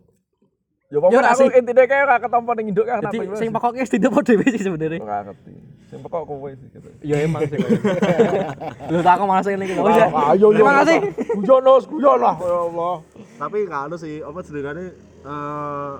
[0.92, 1.56] Ya pokoknya Ya, aku sih.
[1.56, 4.60] intinya kayak gak ketompo ning Indo kan jadi apa sing pokoknya tidak mau dhewe sih
[4.60, 5.52] sebenarnya Gak ngerti.
[5.88, 6.88] Sing pokok kowe sih gitu.
[7.00, 7.56] ya emang sih
[8.88, 10.48] lu tak aku ini oh iya Ayo yo.
[10.52, 10.98] terima kasih
[11.36, 12.94] Guyon nos, guyon lah ya Allah.
[13.40, 14.84] Tapi gak anu sih, apa jenengane
[15.24, 15.92] eh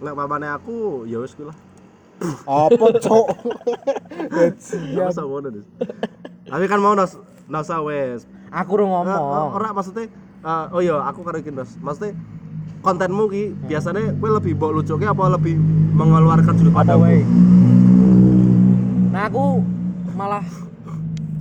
[0.00, 1.56] lek mamane aku ya wis kuwi lah.
[2.44, 3.26] apa cok
[4.92, 5.64] Ya masa ngono Des.
[6.44, 7.16] Tapi kan mau nas
[7.48, 8.28] nasa wes.
[8.52, 11.76] aku ru Eh, eh, ngomong Ora maksudnya eh, oh iya aku karo iki Nas.
[11.76, 12.16] Maksudnya
[12.80, 15.54] kontenmu ki biasanya kowe lebih mbok lucuke apa lebih
[15.92, 17.20] mengeluarkan sudut pandangmu?
[19.10, 19.60] nah aku
[20.16, 20.44] malah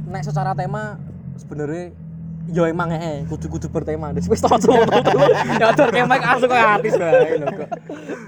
[0.10, 1.00] nek secara tema
[1.40, 1.96] sebenarnya
[2.50, 4.10] yo emang eh kudu-kudu bertema.
[4.12, 4.84] Wis wis tau semua
[5.62, 7.70] ya atur kayak mic asuk kayak artis bae lho kok.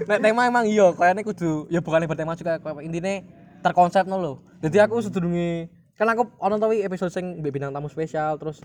[0.06, 3.18] Nek tema emang iya kayaknya kudu ya bukan bertema juga intinya
[3.66, 4.32] terkonsep no lho.
[4.62, 8.62] Jadi aku sedurunge kan aku ono tau episode sing mbek bintang tamu spesial terus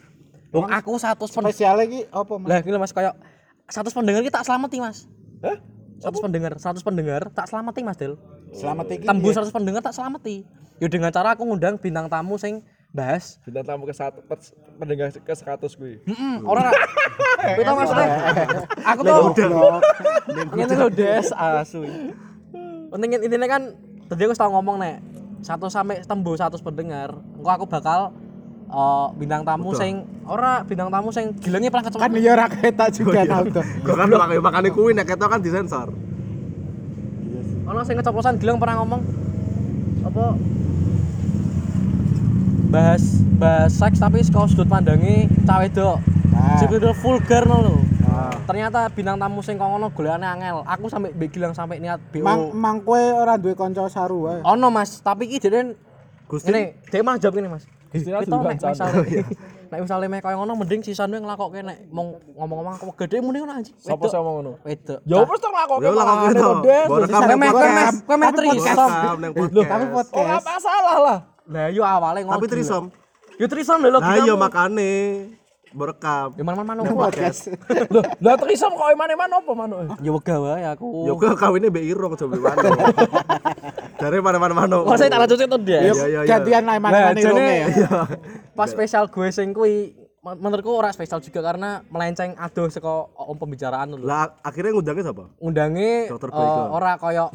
[0.48, 2.48] Wong aku satu spesial lagi apa mas?
[2.48, 3.20] Lah gini mas kayak
[3.68, 5.08] satu pendengar kita tak selamati mas.
[5.44, 5.58] Hah?
[5.98, 8.22] satu pendengar satu pendengar tak selamati mas Del
[8.54, 10.48] selamat iki tembus 100 pendengar tak selamati.
[10.78, 12.64] Ya dengan cara aku ngundang bintang tamu sing
[12.96, 13.42] bahas.
[13.44, 14.24] Bintang tamu ke satu
[14.80, 16.00] pendengar ke 100 kuwi.
[16.08, 16.72] heeh orang
[17.44, 17.76] kowe tau.
[17.76, 18.08] Maksudnya
[18.88, 19.82] aku tuh Goblok.
[20.56, 21.84] ngene lho Des asu.
[22.88, 23.62] Penting intinya kan
[24.08, 25.04] tadi aku tau ngomong nek.
[25.44, 28.16] Satu sampai tembus 100 pendengar engko aku bakal
[28.68, 32.90] eh, bintang tamu sing ora bintang tamu sing gilangnya pernah kan kecemplung iya ra ketok
[32.92, 35.90] juga tau tuh Gua kan makanya makane kuwi nek ketok kan disensor.
[37.68, 39.02] ono sing keceplosan gilang pernah ngomong?
[40.08, 40.26] Apa?
[42.72, 43.04] Bahas
[43.36, 46.00] bahas seks tapi saka sudut pandangi cah wedok.
[46.32, 46.60] Nah.
[46.64, 47.76] Jadi vulgar no lho.
[48.48, 50.64] Ternyata bintang tamu sing kok ngono golekane angel.
[50.64, 52.24] Aku sampai mbek gilang sampai niat BO.
[52.24, 54.40] mang mang kowe ora duwe kanca saru wae.
[54.48, 55.76] Ono Mas, tapi iki dene
[56.28, 56.52] Gusti?
[56.52, 57.68] Ini dia mah jawab ini Mas.
[57.88, 58.56] Gusti Kita duluan,
[59.72, 63.54] nek misale meh kaya ngono mending sisane nglakokke nek mong ngomong-ngomong aku gede mending ngono
[63.60, 63.76] anjing.
[63.80, 64.52] Sapa sing ngomong ngono?
[64.64, 65.00] Wedok.
[65.04, 66.50] Ya wis tok lakoke Ya, malah to.
[66.64, 68.90] Kowe meh kowe meh kowe meh Tapi trisom.
[69.36, 69.68] Podcast.
[69.68, 71.18] tapi Ora podcast masalah lah.
[71.48, 72.36] Lah yo awale ngono.
[72.40, 72.84] Tapi trisom.
[73.38, 74.92] Yo trisom lho Nah iya makane
[75.76, 76.36] merekam.
[76.40, 77.52] Yo mana-mana podcast
[77.92, 79.80] Loh, lah trisom kok eman-eman apa manuk?
[80.00, 80.88] Yo wega wae aku.
[81.08, 82.70] Ya kok kawinnya mbek Irung coba mbek Mano.
[84.00, 84.78] Dari mana-mana Mano.
[84.88, 85.80] Kok saya tak lanjut itu dia.
[85.82, 86.22] Iya, iya, iya.
[86.28, 87.90] gantian lah Nah, mana irunge ya
[88.58, 89.94] pas spesial gue sing kuwi
[90.26, 94.06] men- menurutku ora spesial juga karena melenceng aduh saka om pembicaraan lho.
[94.06, 95.26] Lah akhirnya ngundangnya siapa?
[95.38, 97.30] Undange Dokter eh, ora kaya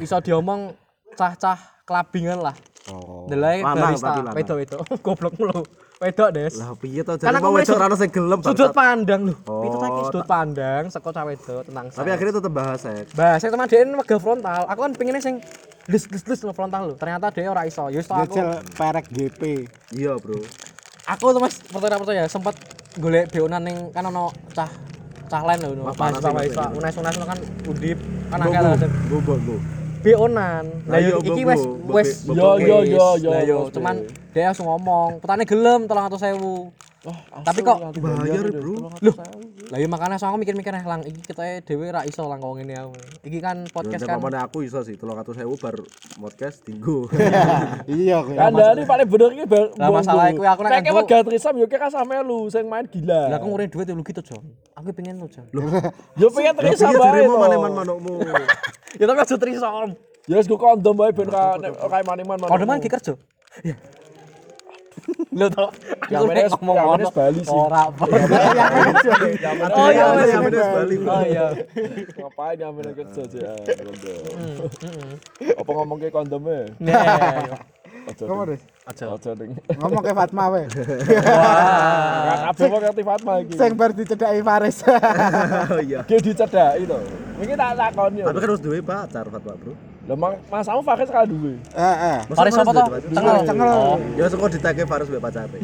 [0.00, 0.72] iso diomong
[1.18, 2.56] cah-cah kelabingan lah.
[2.88, 3.28] Oh.
[3.28, 4.80] Delay barista, wedok-wedok.
[5.04, 5.60] Goblok mulu.
[5.98, 6.54] Wedok, Des.
[6.54, 8.38] Lah piye to Karena jare mau wedok ora sing gelem.
[8.38, 9.34] Sudut pandang lho.
[9.50, 13.10] Oh, Itu sudut pandang saka cah wedok tentang Tapi akhirnya tetep bahas seks.
[13.18, 14.62] Bahasa teman dia mega frontal.
[14.70, 15.42] Aku kan pengennya sing
[15.90, 16.94] des des des no frontal lho.
[16.94, 17.90] Ternyata dia ora iso.
[17.90, 18.38] Ya tau aku.
[18.78, 19.42] Perek GP
[19.98, 20.38] Iya, Bro.
[21.08, 22.54] aku tuh mas percaya percaya sempat
[23.00, 24.68] golek beonan ning kan ono cah
[25.24, 28.76] cah lain lho mahasiswa mahasiswa unes unes kan undip kan Bobo, akeh lah
[29.08, 29.34] bobo,
[30.14, 30.28] bobo.
[30.28, 32.08] beonan Lah yo iki wes wes.
[32.24, 33.06] Yo, yo, yo,
[33.44, 38.90] yo, cuman dia langsung ngomong petani gelem 300.000 Tapi kok Bayar, Bro.
[38.98, 39.14] Loh,
[39.70, 42.58] lah iya makanya so aku mikir-mikir eh lang iki kita dhewe ra iso lang ngomong
[42.58, 42.92] ngene aku.
[43.22, 44.42] Iki kan podcast Podcast kan.
[44.42, 45.76] aku iso sih 300.000 bar
[46.18, 47.06] podcast tinggu.
[47.86, 49.64] iya kowe Kandhane paling bener iki bar.
[49.78, 53.30] Lah, masalah kuwi aku nek nganggo- wegah trisom yo kira sampe lu sing main gila.
[53.30, 54.42] Lah aku ngurin duit lu gitu, Jon.
[54.74, 55.46] Aku pengen lu, Jon.
[56.18, 57.22] Yo pengen piye bae.
[57.22, 57.34] to.
[57.38, 58.14] maneman manukmu.
[58.98, 59.94] Ya tapi aja trisom.
[60.26, 62.50] Ya wis go kondom bae ben ka nek kae maneman manuk.
[62.50, 63.14] Kode man ki kerja.
[63.62, 63.78] Iya.
[65.30, 65.68] Lo tau,
[66.08, 67.52] Yang menes- nek ngomong yang menes Bali sih.
[67.52, 68.02] Ora apa.
[68.02, 70.94] Oh iya, iya, yang bener Bali.
[70.96, 71.10] Bro.
[71.10, 71.46] Oh iya.
[72.16, 73.40] Ngapain yang menes kerja sih?
[73.78, 74.22] kondom.
[75.54, 76.60] Apa ngomong ke kondomnya?
[78.08, 78.24] Aja.
[78.24, 78.60] Ding.
[78.84, 79.04] Aja.
[79.12, 79.52] Aja ding.
[79.76, 80.64] ngomong ke Fatma wae
[82.48, 83.52] Kan wong ngerti Fatma iki.
[83.52, 84.80] sing bar dicedhaki Faris
[85.72, 86.00] Oh iya.
[86.02, 86.96] Ki dicedhaki to.
[87.38, 88.26] Iki tak takoni yo.
[88.26, 89.72] Tapi kan harus duwe pacar Fatwa, Bro.
[90.08, 91.52] Lah mang masamu Faris kali duwe.
[91.76, 92.18] Heeh.
[92.32, 92.86] Faris apa toh?
[93.12, 93.36] Cengel.
[93.44, 93.76] Cengel.
[94.16, 95.58] Ya saka diteke Faris mbek pacare.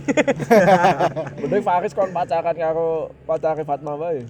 [1.40, 4.20] Mending Faris kon pacaran karo pacare Fatma wae.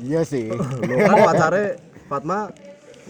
[0.00, 0.48] Iya sih.
[0.48, 1.76] Lho kan pacare
[2.08, 2.48] Fatma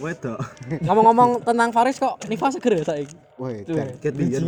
[0.03, 0.43] wedok.
[0.83, 3.15] Ngomong-ngomong tentang Faris kok Niva seger ya saiki.
[3.39, 3.63] Woi.
[4.03, 4.43] Ket biyen.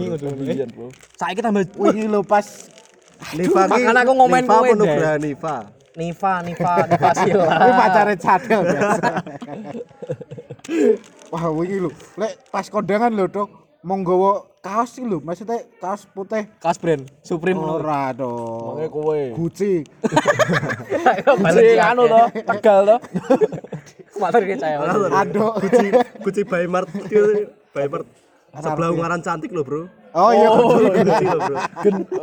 [1.16, 2.68] Saiki tambah wingi lho pas
[3.32, 3.80] Niva ki.
[3.80, 4.76] makanya aku ngomen Niva kowe, Dek.
[4.76, 5.58] Nugraha Niva?
[5.96, 7.48] Niva, Niva, Niva Sila.
[7.48, 9.12] kuwi pacare cadel biasa.
[11.34, 11.90] Wah, wingi lho.
[12.20, 13.50] Lek pas kondangan lho, Dok.
[13.86, 16.50] Mau nggawa kaos iki lho, maksudnya kaos putih.
[16.58, 17.78] Kaos brand Supreme lho.
[17.78, 18.82] Ora dong.
[18.82, 19.22] Mange kowe.
[19.38, 19.86] Gucci.
[21.54, 22.98] Sing anu to, Tegal to.
[24.22, 24.82] Matur ki saya.
[25.22, 25.54] Aduh.
[25.62, 25.88] Guci
[26.24, 27.46] Guci Baymart ki
[27.78, 28.10] Baymart
[28.56, 29.86] sebelah ungaran cantik loh, Bro.
[30.16, 30.86] Oh iya, Gucci.
[31.06, 31.56] Guci loh, Bro.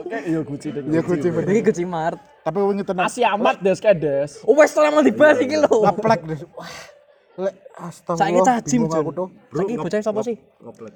[0.03, 0.83] Oke iya Gucci deh.
[0.89, 1.47] Iya Gucci bener.
[1.53, 2.19] Iki Gucci Mart.
[2.43, 4.43] Tapi wingi tenan Masih amat des kedes.
[4.43, 5.87] Oh wes lama dibahas iki lho.
[5.87, 6.39] ngeplek deh.
[6.59, 6.92] Wah.
[7.41, 8.45] Lek astagfirullah.
[8.61, 9.17] Saiki bingung aku Jon.
[9.17, 9.29] tuh.
[9.57, 10.37] Saiki bocah sapa sih?
[10.61, 10.95] Ngoplek.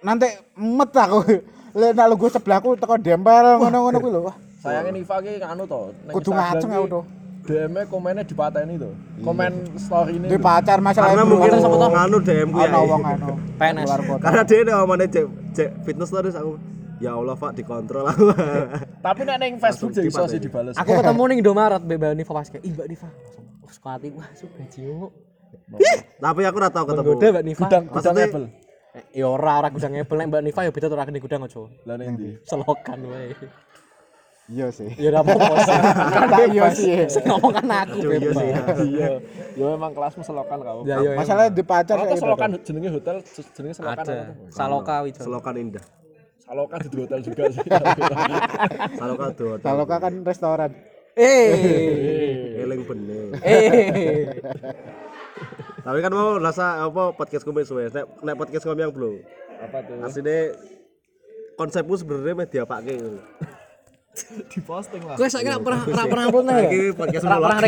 [0.00, 1.18] Nanti met aku.
[1.80, 4.20] Lek nak lugu sebelahku teko dempel ngono-ngono kuwi lho.
[4.24, 5.92] Wah, Sayangnya Niva ki anu to.
[6.08, 7.04] Kudu ngaceng aku tuh.
[7.46, 8.90] DM-nya komennya dipateni to.
[9.22, 10.26] Komen story ini.
[10.26, 11.90] di pacar masalah Karena mungkin Terus apa toh?
[11.94, 12.70] nganu DM ku ya.
[12.74, 13.28] Ono wong anu.
[13.60, 13.88] PNS.
[14.18, 16.58] Karena dia cek cek fitness terus aku.
[16.96, 18.32] Ya Allah, Pak, dikontrol aku.
[19.06, 20.74] Tapi nek ning Facebook jadi iso sih dibales.
[20.80, 24.08] Aku ketemu ning Indomaret Mbak Niva pas kayak, "Ih Mbak Niva." Langsung wah suka hati
[24.16, 25.06] wah suka jiwo.
[26.16, 27.04] Tapi aku ora tau ketemu.
[27.12, 27.60] Menggoda Mbak Niva.
[27.68, 28.46] Gudang gudang Apple.
[28.96, 31.60] Eh, Ya ora ora gudang ebel nek Mbak Niva ya beda ora gede gudang aja.
[31.84, 32.28] Lah ning ndi?
[32.48, 33.28] Selokan wae.
[34.46, 34.90] Iya sih.
[34.96, 35.76] Ya ora apa-apa sih.
[36.16, 36.92] Kan Tak iya sih.
[37.12, 38.48] Sing ngomong kan aku iya sih.
[38.88, 39.08] Iya.
[39.52, 40.80] Ya memang kelasmu selokan kau.
[40.88, 41.12] Ya ya.
[41.12, 42.24] Masalah di pacar gitu.
[42.24, 43.16] selokan jenenge hotel
[43.52, 44.04] jenenge selokan.
[44.06, 44.16] ada.
[44.48, 44.96] Saloka.
[45.20, 45.84] Selokan indah.
[46.46, 47.66] Selokan di hotel juga sih.
[48.94, 49.58] Selokan tuh.
[49.58, 50.70] Kalau kan restoran.
[51.18, 52.62] Eh.
[52.62, 53.34] Eling bener.
[53.42, 54.30] Eh.
[55.82, 57.90] Tapi kan mau rasa apa podcast kumis wes.
[57.90, 59.26] Nek nek podcast kami yang belum.
[59.58, 59.98] Apa tuh?
[60.06, 60.54] Aslinya
[61.58, 63.20] konsepku sebenarnya media pakai gitu.
[64.48, 65.16] Di posting lah.
[65.18, 66.64] Kowe saiki ora pernah ora pernah upload nih.
[66.68, 67.58] Iki podcast Ora pernah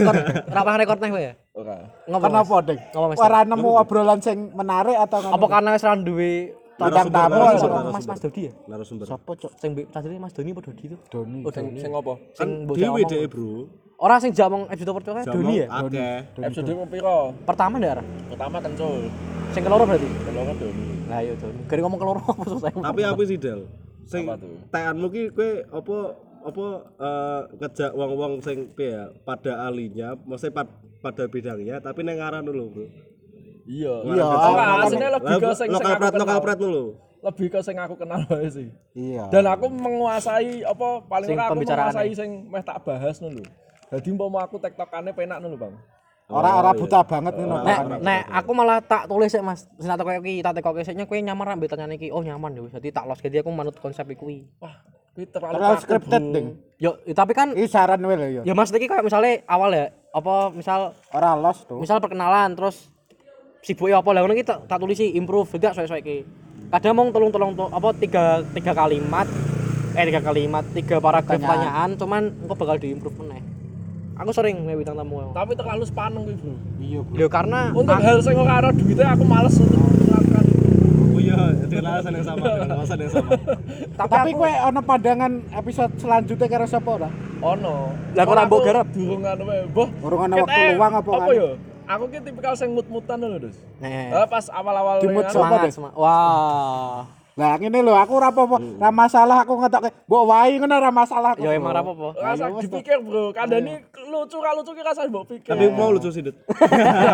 [0.48, 1.34] ora pernah rekord nih kowe ya?
[1.52, 1.76] Oke.
[2.08, 2.24] Ngopo?
[2.24, 2.78] Kenapa, Dek?
[3.20, 7.90] Ora nemu obrolan sing menarik atau Apa karena wis ra duwe Tentang tamu narasumber.
[7.90, 8.52] Mas Mas Dodi ya?
[8.64, 9.04] narasumber.
[9.04, 9.52] Sopo, Cok?
[9.58, 10.96] Sing mbek tadi Mas Doni apa Dodi itu?
[11.10, 11.40] Doni.
[11.42, 11.80] Oh, Sing Doni.
[11.82, 12.12] sing apa?
[12.32, 13.10] Kan Sing ngomong.
[13.10, 13.50] deh, Bro.
[13.98, 15.66] Ora sing jamong episode pertama Doni ya?
[15.82, 16.08] Oke.
[16.38, 17.18] Episode mau piro?
[17.42, 18.06] Pertama ndak?
[18.30, 19.10] Pertama kencul.
[19.50, 20.06] Sing keloro berarti?
[20.06, 20.86] Kan Doni.
[21.10, 21.60] Lah iya Doni.
[21.66, 22.70] Gari ngomong keloro apa susah.
[22.70, 23.66] Tapi apa sih Del?
[24.06, 24.38] Sing Apa
[24.70, 25.96] tekanmu ki kowe apa
[26.38, 26.64] apa
[26.96, 32.64] eh, ngejak wong-wong sing ya pada ahlinya, maksudnya pad- pada bidangnya, tapi neng ngaran dulu,
[32.72, 32.86] Bro.
[33.68, 33.94] Iya.
[34.08, 34.24] Iya.
[34.80, 36.24] Aslinya lebih ke sing lokal aku prat kenal.
[36.24, 36.84] lokal prat dulu.
[37.18, 38.68] Lebih ke sing aku kenal wae sih.
[38.96, 39.28] Iya.
[39.28, 43.44] Dan aku menguasai apa paling ora aku menguasai sing meh tak bahas dulu.
[43.88, 45.74] Jadi umpama aku tektokane penak dulu, Bang.
[46.28, 47.64] Ora ora buta banget ngono.
[47.64, 49.64] Nek, nek aku malah tak tulis sih Mas.
[49.80, 52.12] Sing tak koyo iki, tak tekoke siknya kowe nyaman ra mbek tanyane iki.
[52.12, 52.72] Oh nyaman ya wis.
[52.76, 54.44] Dadi tak los jadi aku manut konsep kuwi.
[54.60, 54.76] Wah,
[55.16, 56.22] kuwi terlalu Terlalu scripted.
[56.36, 56.46] Ding.
[56.76, 58.42] Yo, ya, tapi kan Iki saran wae lho ya.
[58.44, 61.80] ya Mas iki kayak misalnya awal ya apa misal Ora los tuh.
[61.80, 62.92] misal perkenalan terus
[63.68, 66.18] sibuk apa lah ngono iki tak, tulisi improve tidak soek-soek iki.
[66.72, 69.28] Kadang mong tolong-tolong to, apa tiga tiga kalimat
[69.92, 73.44] eh tiga kalimat tiga paragraf pertanyaan cuman engko bakal diimprove meneh.
[74.18, 75.30] Aku sering ngewe bintang tamu.
[75.30, 76.54] Tapi terlalu sepaneng kuwi, Bro.
[76.80, 77.16] Iya, Bro.
[77.20, 80.66] Yo karena Untuk hal sing ora ada duitnya aku males untuk melakukan itu.
[81.14, 81.36] Oh iya,
[81.70, 83.30] dengan alasan yang sama, dengan alasan yang sama.
[84.00, 87.10] tapi, Tapi aku kowe ana pandangan episode selanjutnya karo sapa ora?
[87.38, 87.76] Ono.
[88.16, 88.86] Lah, kok ora mbok garap?
[88.90, 89.62] Durung anu wae.
[89.70, 89.88] Boh.
[90.02, 91.67] Urung ana waktu luang apa Apa kan?
[91.88, 93.56] Aku ki tipikal sing mut-mutan lho, Dus.
[93.80, 95.72] Eh, pas awal-awal Dimut sama semangat, deh.
[95.72, 95.96] semangat.
[97.38, 98.58] Lah ngene lho aku ora apa-apa.
[98.58, 99.94] Ra masalah aku ngetoke.
[100.10, 101.30] Mbok wae ngono ora masalah.
[101.32, 102.08] kok, Ya emang ora apa-apa.
[102.18, 103.30] Rasa dipikir, Bro.
[103.30, 103.78] Kandani
[104.10, 105.46] lucu ka lucu ki rasa mbok pikir.
[105.46, 106.34] Tapi mau lucu sih, Dit.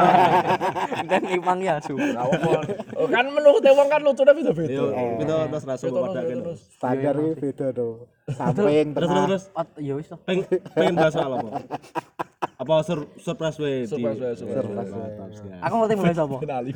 [1.13, 1.93] Dan emang ya su.
[1.93, 4.73] Oh, kan menurut wong kan lucune beda-beda.
[4.73, 4.85] Yo,
[5.21, 6.61] kita terus rasa pada terus, terus.
[6.73, 7.93] Standar iki beda tuh.
[8.25, 9.43] Samping Terus terus
[9.77, 10.17] ya wis toh.
[10.25, 11.37] Pengen bahas apa?
[12.57, 13.85] Apa sur- surprise way?
[13.85, 14.93] di- Surprise way, surprise.
[15.61, 16.37] Aku ngerti mulai sapa.
[16.41, 16.71] Kenali.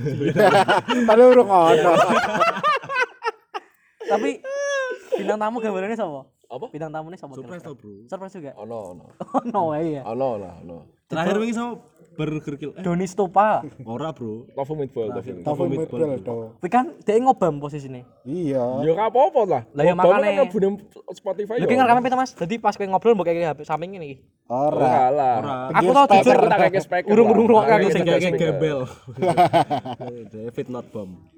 [1.08, 1.92] Padahal urung ono.
[4.06, 4.30] Tapi
[5.18, 6.22] bintang tamu gambarannya sapa?
[6.48, 6.66] Apa?
[6.72, 7.36] Bintang tamunya sapa?
[7.36, 8.08] Surprise tau, Bro.
[8.08, 8.52] Surprise juga.
[8.56, 9.04] Ono, ono.
[9.36, 10.02] Oh no way ya.
[10.08, 10.88] Ono lah, ono.
[11.08, 11.80] Terakhir wingi sama
[12.18, 12.72] burger kill.
[12.74, 13.62] Eh, Doni Stupa.
[13.84, 14.48] ora, Bro.
[14.56, 15.30] Tofu meatball, tofu.
[15.44, 16.56] Tofu meatball.
[16.56, 18.00] Tapi kan dia ngobam posisinya.
[18.24, 18.64] Iya.
[18.80, 19.62] Ya gak apa-apa lah.
[19.76, 20.28] Lah, ya makane.
[20.34, 20.58] kan mlebu
[21.12, 21.78] Spotify Lagi ya.
[21.84, 22.32] ngerekam pita mas.
[22.32, 24.18] Jadi pas kowe ngobrol mbok kayak HP samping ini.
[24.48, 24.72] Ora.
[24.72, 25.34] Ora lah.
[25.76, 27.08] Aku tau jujur kayak speaker.
[27.12, 28.88] urung-urung ruang aku Kayak sing kayak gembel.
[30.32, 31.37] David not bomb.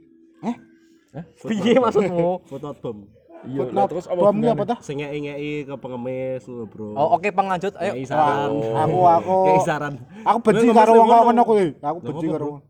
[1.42, 2.46] Piye maksudmu?
[2.46, 3.10] Foot not bomb.
[3.40, 4.52] Iya, lah terus apa Bom hubungannya?
[4.52, 4.78] apa tuh?
[4.84, 6.92] Sing ngei-ngei ke pengemis lho, Bro.
[6.92, 7.96] Oh oke penganjut ayo.
[7.96, 8.50] Ngei saran.
[8.52, 9.94] Aku aku Ngei saran.
[10.28, 11.42] aku benci karo wong ngono.
[11.48, 11.66] kuwi.
[11.80, 12.60] Aku benci karo wong.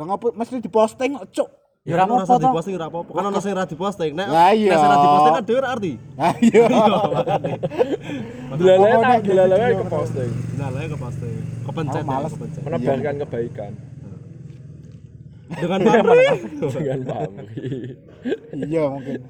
[0.00, 1.48] Lah ngopo mesti diposting kok, cuk.
[1.84, 2.46] Ya ora apa-apa to.
[2.48, 3.10] diposting ora apa-apa.
[3.12, 4.10] Kan ono sing ra diposting.
[4.16, 4.70] Nek iya.
[4.72, 5.92] nek sing ra diposting kan dhewe arti.
[6.16, 6.64] Ayo.
[8.56, 10.30] Belalai Pokoknya tak video ke posting.
[10.56, 11.36] Lah ke posting.
[11.68, 12.32] Kepencet Oh, ya, males.
[12.32, 12.60] kepencet.
[12.64, 13.72] Menebarkan kebaikan
[15.48, 16.38] Dengan pamrih.
[16.60, 17.68] dengan pamri.
[18.52, 19.20] Iya mungkin.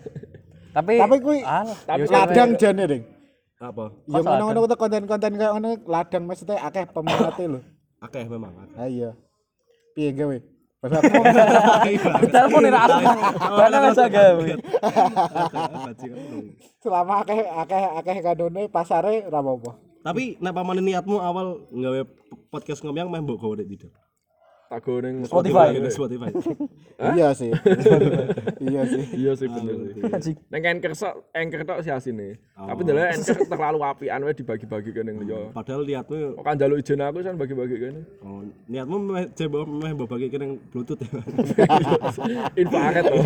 [0.74, 3.02] Tapi Tapi ya ladang jane ding.
[3.58, 3.90] Apa?
[4.06, 7.60] Ya ngono-ngono tuh konten-konten kayak ngono ladang maksudnya akeh peminate lho.
[7.98, 8.54] Akeh memang.
[8.54, 8.78] akeh.
[8.78, 9.10] Ha iya.
[9.98, 10.38] Piye gawe?
[12.30, 12.98] telepon ora aku.
[13.58, 14.46] Mana bisa gawe.
[16.78, 19.72] Selama akeh akeh akeh kanone pasare ora apa-apa.
[20.06, 22.06] Tapi nek pamane niatmu awal nggawe
[22.54, 23.90] podcast ngomong meh mbok gawe tidak.
[24.68, 25.72] Tak goreng Spotify.
[25.72, 26.28] Gitu, Spotify.
[27.16, 27.48] Iya sih.
[28.68, 29.02] Iya sih.
[29.16, 29.74] Iya sih bener
[30.20, 30.34] sih.
[30.52, 32.36] Neng anchor sok anchor tok sih asine.
[32.52, 35.48] Tapi ndelok anchor terlalu apian wae dibagi-bagi ke ning liya.
[35.56, 38.00] Padahal niatmu Kok kan njaluk ijen aku kan bagi-bagi kene.
[38.20, 41.22] oh, niatmu meh jebol meh mbok bagi kene Bluetooth ya.
[42.60, 43.22] Infrared tuh.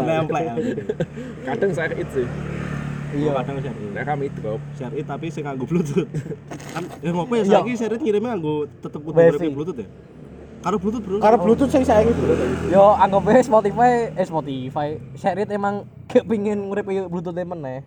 [0.00, 0.44] Nemplek.
[1.44, 2.24] Kadang saya it sih.
[3.12, 3.90] Iya, kadang share it.
[3.92, 4.60] Nek kami drop.
[4.80, 6.08] Share it tapi sing nganggo Bluetooth.
[6.72, 9.88] Kan ya ngopo ya saiki share it ngirime nganggo tetep kudu Bluetooth ya.
[10.62, 11.18] Karo Bluetooth, Bro.
[11.18, 12.34] Karo Bluetooth sing saiki bro.
[12.70, 17.82] Yo anggap ae Spotify, eh Spotify, Share It emang gak pingin nguripi Bluetooth meneh.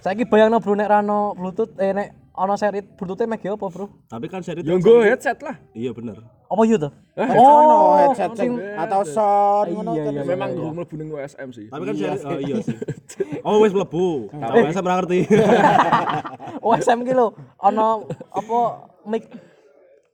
[0.00, 3.88] Saiki bayangno bro nek rano Bluetooth eh nek ana Share It Bluetooth make apa, Bro?
[4.06, 5.56] Tapi kan share it Yo kan nggo headset lah.
[5.72, 6.20] Iya bener.
[6.44, 6.90] Apa yo to?
[7.16, 10.12] Ono headset sing atau sound ngono Iya, kan.
[10.12, 11.66] iya, Memang guru mlebu ning USM sih.
[11.72, 12.76] Tapi kan share it oh iya sih.
[13.48, 14.28] Oh wis mlebu.
[14.28, 15.18] Tapi saya ora ngerti.
[16.60, 18.58] Oh SM ki lho, ana apa
[19.08, 19.24] mic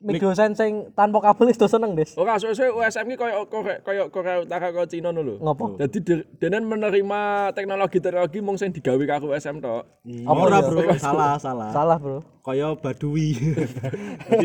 [0.06, 2.14] mic dosen sing tanpa kabel do seneng, Des.
[2.14, 5.42] Ora suwe-suwe USM ki koyo koyo koyo koyo utara koyo Cina lho.
[5.42, 5.74] Ngopo?
[5.82, 9.82] Jadi de- denen menerima teknologi-teknologi mung sing digawe karo USM tok.
[10.30, 10.94] Ora, Bro.
[11.02, 11.70] Salah, salah.
[11.74, 12.22] Salah, Bro.
[12.46, 13.34] Kaya Badui.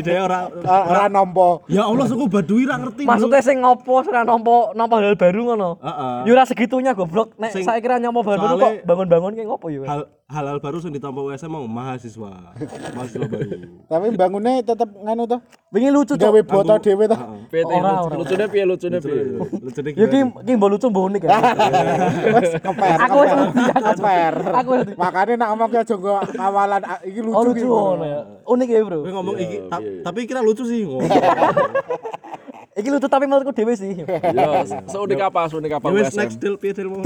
[0.02, 1.62] Dia ora Ora nampa.
[1.70, 3.06] Ya Allah suku Badui ra ngerti.
[3.06, 5.78] Maksudnya sing ngopo ora nampa nampa hal baru ngono.
[5.78, 6.26] Heeh.
[6.26, 7.38] Yo ora segitunya goblok.
[7.38, 9.86] Nek saya kira nyampa hal baru kok bangun-bangun kayak ngopo yo.
[10.32, 12.56] Hal hal-hal baru yang ditampa USM mau mahasiswa.
[12.96, 13.50] mahasiswa baru.
[13.84, 15.36] Tapi bangunnya tetep nganu to.
[15.68, 16.48] Wingi lucu Gawe cok.
[16.48, 17.16] boto dhewe to.
[17.52, 18.14] Piye teh, Ora, lucu- ora.
[18.16, 19.22] lucune piye lucune piye?
[19.36, 19.92] Lucu ki
[20.24, 21.30] ki mbok lucu mbok unik ya.
[22.34, 22.96] Wes keper.
[23.04, 23.32] Aku wis
[23.76, 24.34] keper.
[24.56, 24.72] aku.
[24.96, 27.48] Makane nak ngomong aja nggo ah, iki lucu Oh ki.
[27.52, 28.20] lucu ngono ya.
[28.48, 28.98] Unik ya, Bro.
[29.04, 30.88] Ngomong iki, ta- tapi kira lucu sih.
[30.88, 31.04] ngomong.
[32.72, 34.00] Iki lucu tapi menurutku dhewe sih.
[34.00, 34.48] Yo,
[34.96, 37.04] seunik apa, seunik apa Ya wis next deal piye deal mau.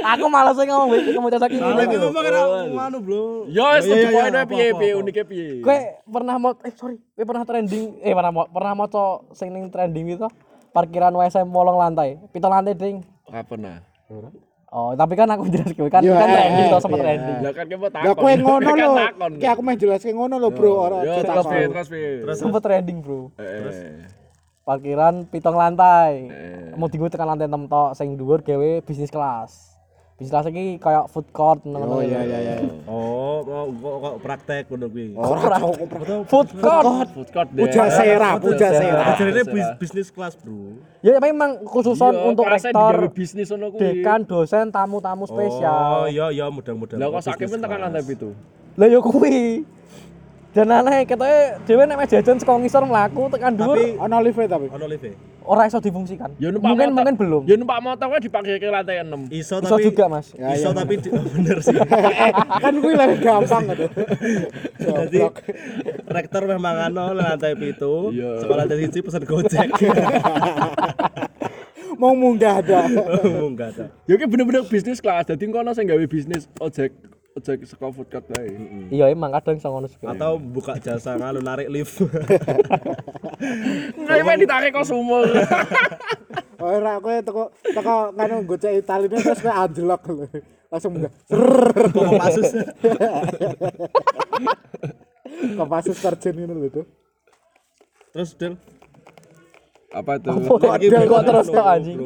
[0.00, 1.60] Aku malas sih ngomong wis kamu cacak ini.
[1.60, 2.40] Lagi ngomong kira
[2.72, 3.24] manu, Bro.
[3.46, 4.98] Yo, wis Iya, iya, pokoke iya, piye apa.
[4.98, 5.46] unike piye.
[5.60, 5.76] Kowe
[6.08, 10.16] pernah mau eh sorry, kowe pernah trending eh pernah mau pernah maca sing ning trending
[10.16, 10.26] itu
[10.70, 12.16] parkiran WSM wolong lantai.
[12.32, 13.04] Pitung lantai ding.
[13.28, 13.76] Ora pernah.
[14.72, 17.02] Oh, tapi kan aku jelas kowe kan Iya, kan eh, trending to sama iya.
[17.04, 17.36] trending.
[17.44, 18.06] Lah kan kepo takon.
[18.08, 18.94] Lah kowe ngono Kan lho.
[19.36, 20.72] Ki aku meh jelaske ngono lho, Bro.
[20.80, 22.24] Ora terus terus piye.
[22.32, 23.36] Sempet trending, Bro.
[23.36, 24.08] Eh.
[24.62, 26.30] Parkiran pitung lantai.
[26.72, 29.71] Mau dienggo tekan lantai 6 tok sing dhuwur gawe bisnis kelas.
[30.24, 31.84] Kelas iki kayak food court ngono.
[31.88, 32.54] Oh iya iya iya.
[32.84, 35.06] Oh, kok kok kok praktek ngono kuwi.
[36.24, 37.08] Food court.
[37.10, 37.48] Food court.
[37.50, 39.02] Puja sera, puja sera.
[39.44, 40.78] Bis- bisnis kelas, Bro.
[41.00, 43.80] Ya memang khususon Iya, untuk rektor, bisnis ngono kuwi.
[43.82, 46.06] dekan, dosen, tamu-tamu Oh, spesial.
[46.08, 46.96] iya iya mudah-mudahan.
[46.96, 48.30] Lah kok sakit pun tekan lantai pitu.
[48.74, 49.66] Lah yo kuwi.
[50.52, 54.66] Dan aneh ketoke dhewe nek jajan saka ngisor mlaku tekan dhuwur Tapi Ono live tapi.
[54.68, 55.31] ono live.
[55.44, 56.32] Ora iso difungsikan.
[56.36, 56.94] Ya mungkin motor.
[56.94, 57.42] mungkin belum.
[57.44, 59.30] Ya numpak motor kuwi dipakai ke lantai 6.
[59.30, 60.26] Iso Iso tapi juga, Mas.
[60.32, 60.76] Ya, Iso iya.
[60.76, 61.76] tapi di- oh, bener sih.
[62.58, 63.86] Kan kuwi lebih gampang gitu.
[64.78, 65.18] Jadi
[66.06, 68.40] rektor memang anu lantai pitu, Iya.
[68.40, 69.68] sekolah lantai siji pesen Gojek.
[72.00, 72.88] Mau munggah ada.
[73.22, 73.84] Enggak ada.
[74.08, 75.28] Ya ki bener-bener bisnis kelas.
[75.28, 76.90] Dadi kono sing gawe bisnis ojek
[77.32, 78.52] ojek saka food court wae.
[78.92, 80.12] Iya emang kadang iso ngono juga.
[80.12, 81.96] Atau buka jasa nganu narik lift.
[84.04, 85.24] Kayak main ditarik kok sumur.
[86.62, 90.26] Ora kowe teko teko kan gocek Italine terus kowe anjlok lho.
[90.68, 91.12] Langsung munggah.
[91.92, 92.48] Kok pasus.
[95.56, 96.86] Kopasus terjun ini lho tuh.
[98.12, 98.54] Terus Del.
[99.92, 100.28] Apa itu?
[100.28, 101.98] Kok Iki ada kok terus kok anjing.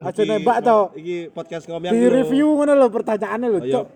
[0.00, 0.78] Aja nembak to.
[0.96, 3.74] Iki podcast ngomong Di review ngono lho pertanyaannya lho, Oh, iya.
[3.80, 3.86] Cok.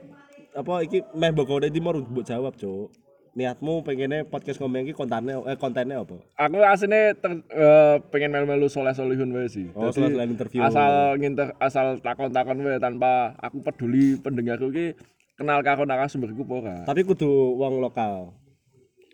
[0.58, 2.90] Apa iki meh kode di mau mbok jawab, Cuk.
[3.38, 6.18] Niatmu pengennya podcast ngomong iki kontennya eh kontennya apa?
[6.34, 9.70] Aku aslinya ter- eh, pengen melu-melu soleh solihun wae sih.
[9.78, 10.58] Oh, Jadi, soleh-solehan interview.
[10.58, 14.98] Asal nginter asal takon-takon wae tanpa aku peduli pendengarku ki
[15.38, 16.76] kenal karo narasumberku apa ora.
[16.82, 18.34] Tapi kudu wong lokal.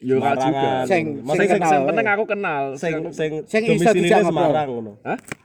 [0.00, 0.40] Ora juga.
[0.40, 0.84] Semarangan.
[0.88, 1.68] Sing- Maksudnya sing sing kenal.
[1.76, 2.62] Yang penting aku kenal.
[2.80, 4.40] sing sing Sing iso domisilinya dijak ngobrol.
[4.48, 4.92] Semarang ngono.
[5.04, 5.18] Hah?
[5.20, 5.43] Sing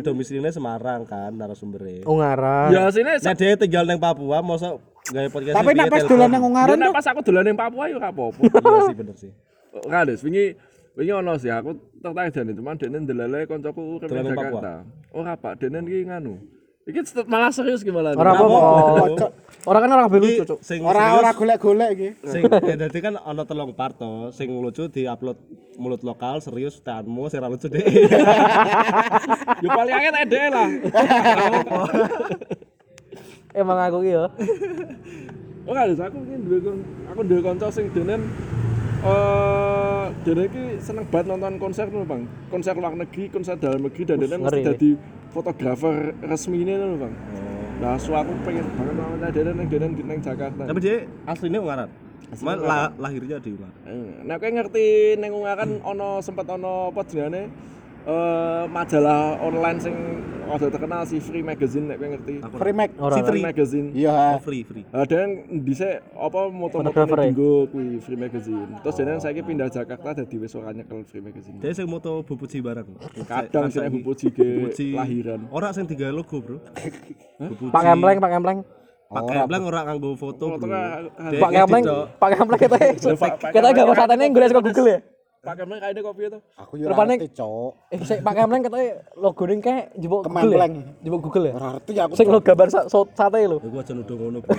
[0.00, 2.08] domisilinya Semarang kan narasumbernya.
[2.08, 2.72] Oh ngarang.
[2.72, 4.80] Ya sini Nah dia tinggal neng Papua, masa
[5.12, 7.56] gawe podcast Tapi nek pas dolan nang Ya Ungaran nek tuh pas aku dolan ning
[7.58, 8.40] Papua ya ora apa-apa.
[8.48, 9.32] Iya sih bener sih.
[9.84, 10.44] Ora des wingi
[10.96, 14.60] Wingi ono sih aku tertarik jane cuman dene kancaku urip ning ning Papua?
[14.60, 14.74] Jakarta.
[15.12, 16.34] Ora Pak, dene iki nganu.
[16.90, 18.12] Iki malah serius gimana?
[18.18, 18.58] Ora apa-apa.
[19.06, 19.30] Kocok.
[19.60, 20.58] Orang kan orang Iki lucu, Cuk.
[20.64, 22.08] sing Ora ora golek-golek iki.
[22.24, 25.36] sing ya dadi kan ana telung part to, sing lucu diupload
[25.76, 27.80] mulut lokal serius teanmu sing ora lucu deh.
[29.64, 30.68] Yo paling akeh tak dhewe lah.
[33.52, 34.24] Emang aku ki yo.
[35.68, 36.58] Ora lho aku iki duwe
[37.12, 38.32] aku duwe kanca sing denen
[39.00, 42.28] eh dene iki seneng banget nonton konser lho, Bang.
[42.52, 44.68] Konser luar negeri, konser dalam negeri dan dene mesti ngeri.
[44.68, 44.90] dadi
[45.32, 47.14] fotografer resmine lho, Bang.
[47.80, 50.62] Nah, so aku pengen banget nonton dene ning dene ning Jakarta.
[50.68, 51.88] Tapi dia aslinya Ungaran.
[52.30, 53.74] Cuma la- lahirnya di Ungaran.
[54.22, 54.86] Nah, kowe ngerti
[55.16, 57.48] ning Ungaran ana sempat ana apa jenenge
[58.00, 59.92] eh majalah online sing
[60.50, 62.34] rada terkenal si Free Magazine nek ngerti.
[62.58, 62.74] Free.
[62.98, 63.14] Ora.
[63.14, 63.42] Si Free.
[63.42, 63.86] Magazine.
[63.94, 64.14] Iya.
[64.34, 64.84] Oh, free, free.
[64.90, 65.28] Nah, dan
[65.62, 67.24] dhisik apa moto-moto Fotografer ya?
[67.30, 68.68] dinggo kuwi Free Magazine.
[68.82, 71.62] Terus jane saiki pindah Jakarta dadi wis ora nyekel Free Magazine.
[71.62, 72.88] Dia sing moto bupuji barang.
[73.30, 74.86] Kadang sing bupuji ke Bupuji.
[74.98, 75.46] lahiran.
[75.54, 76.58] Ora sing tiga logo, Bro.
[77.70, 78.60] Pak Kempleng, Pak Kempleng.
[79.10, 80.70] Pakai blank ora nganggo foto, Pak gitu.
[81.42, 81.94] Pak katanya.
[82.14, 84.98] Pak Katanya gak usah tanya gue suka Google ya.
[85.40, 86.36] Pakai mana kayak kopi itu?
[86.52, 87.72] Aku yo Rupane- ora ngerti, Cok.
[87.88, 90.44] Eh, sik, Pak Kempleng katanya logo ini kayak jebuk Google ya.
[90.44, 90.74] Kemempleng.
[91.00, 91.52] Jebuk Google ya.
[91.56, 92.12] Ora ngerti aku.
[92.12, 93.56] Sing lo gambar sate lo.
[93.56, 94.52] Ya gua aja nuduh ngono, Bro.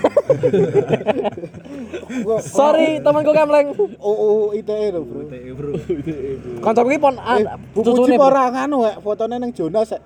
[2.25, 3.67] Gua- Sorry, temanku Kempleng.
[4.01, 5.21] UU ITE lho, Bro.
[5.29, 5.69] TE, Bro.
[6.65, 7.45] Kancaku iki pon Eh,
[7.77, 10.01] Buku cucune Cip ora ya, fotone ning Jonas ya.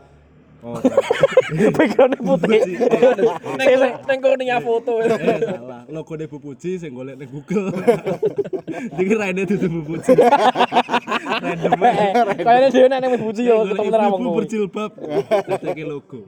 [0.66, 0.82] Oh,
[1.78, 2.62] backgroundnya putih.
[3.54, 5.86] Neng neng kurnia foto eh, salah.
[5.86, 7.70] Logo de Bupuji sing golek ning Google.
[9.02, 10.18] Iki raine dudu Bupuji.
[11.46, 11.78] Random.
[12.42, 14.38] Kayaknya dia nek nang puji yo ketemu nang ibu omongku.
[14.42, 14.92] berjilbab.
[15.46, 16.22] Dadeke logo.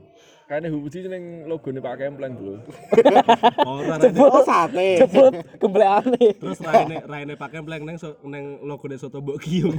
[0.48, 2.56] Kayaknya hubuji neng logo nih Pak Kempleng bro.
[3.68, 4.16] Ora raine.
[4.16, 5.04] Oh, sate.
[5.04, 6.40] Jebul gemblekane.
[6.40, 9.76] Terus raine raine pakai blank neng so, neng logo de soto Mbok Gium.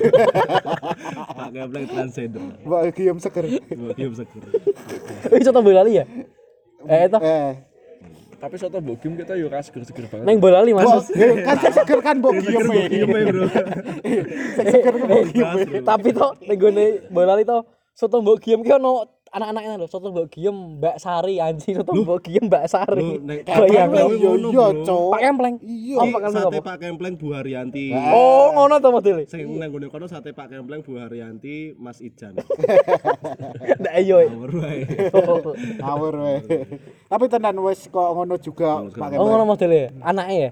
[1.41, 2.45] Pakai blank transgender.
[2.69, 3.49] Mbak Gium seger.
[3.49, 4.43] Mbok Gium seger.
[5.33, 6.05] Wis coto bolali ya?
[6.85, 7.53] Eh itu Eh.
[8.37, 10.29] Tapi soto bogim kita yo ras seger-seger banget.
[10.29, 11.09] neng bolali Mas.
[11.49, 12.69] Kan seger kan Mbok Gium.
[12.69, 13.43] Mbok Gium ae, Bro.
[14.53, 15.49] Sing seger kan Mbok Gium.
[15.81, 17.65] Tapi to ning gone bolali to
[17.99, 22.21] soto mbok giem ki ono anak-anaknya lho, soto mbok giem Mbak Sari anjing soto mbok
[22.23, 23.21] giem Mbak Sari.
[23.45, 23.91] Bayang.
[23.93, 24.85] Iya ngono, iya, Bro.
[24.85, 25.11] Cok.
[25.13, 25.55] Pak Kempleng.
[25.61, 25.97] Iya.
[25.97, 26.59] Oh, Pak Kempleng Sate?
[26.61, 27.85] Pak Kempleng Bu Haryanti.
[27.95, 29.23] Oh, ngono to modele.
[29.27, 32.37] Sing neng gone kono sate Pak Kempleng Bu Haryanti Mas Ijan.
[33.79, 34.17] Ndak ayo.
[34.29, 34.83] Nomor wae.
[35.81, 36.39] Ngawur wae.
[37.07, 39.49] Tapi tenan wis kok ngono juga Pak Oh, ngono Kempleng.
[39.49, 39.81] modele.
[40.01, 40.51] Anake ya.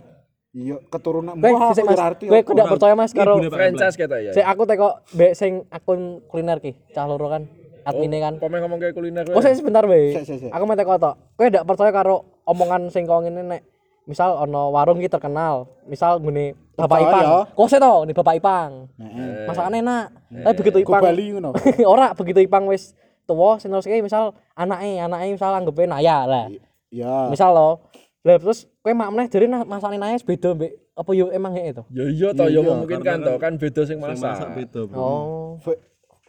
[0.56, 1.36] Iya, keturunan.
[1.36, 2.24] Wah, aku ngerti.
[2.32, 4.32] Kowe kudu percaya Mas karo Pak Franchise kita ya.
[4.32, 7.44] Sik aku teko mbek sing akun kuliner ki, cah loro kan.
[7.86, 8.34] Admine kan.
[8.42, 9.22] Komen ngomong kayak kuliner.
[9.30, 10.50] Oh, sik sebentar sik.
[10.50, 11.14] Aku mau teko tok.
[11.38, 13.62] Kowe ndak percaya karo omongan sing kok ngene nek
[14.06, 16.98] misal ono warung ki terkenal, misal ngene Bapak.
[17.00, 17.24] Ipang.
[17.56, 18.70] Kok sih to, nih Bapak Ipang.
[19.00, 19.46] Heeh.
[19.48, 20.06] Masakannya enak.
[20.44, 21.50] Tapi begitu Ipang Bali ngono.
[21.94, 22.92] ora begitu Ipang wis
[23.26, 26.46] tuwa sing terus misal anake, anake misal anggepe Naya lah.
[26.90, 27.30] Iya.
[27.32, 27.86] Misal lo,
[28.22, 31.70] lah terus kowe mak meneh jare nah- masakane Naya beda mbek apa yo emang ngene
[31.76, 31.84] to.
[31.92, 34.48] Ya iya toh, ya Iya, memungkinkan toh kan beda sing Sing masak masak.
[34.54, 35.00] beda, Bro.
[35.00, 35.58] Oh.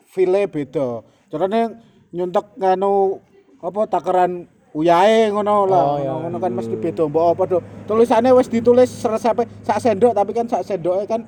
[0.08, 1.03] File beda.
[1.28, 1.61] Carane
[2.15, 3.19] nyuntek nganu
[3.59, 5.84] apa takaran uyahe ngono lah.
[5.84, 6.13] Oh, iya.
[6.13, 7.59] Ngono kan mesti beda mbok apa do.
[7.89, 11.25] Tulisannya wis ditulis resepe sak sendok tapi kan sak sendoke kan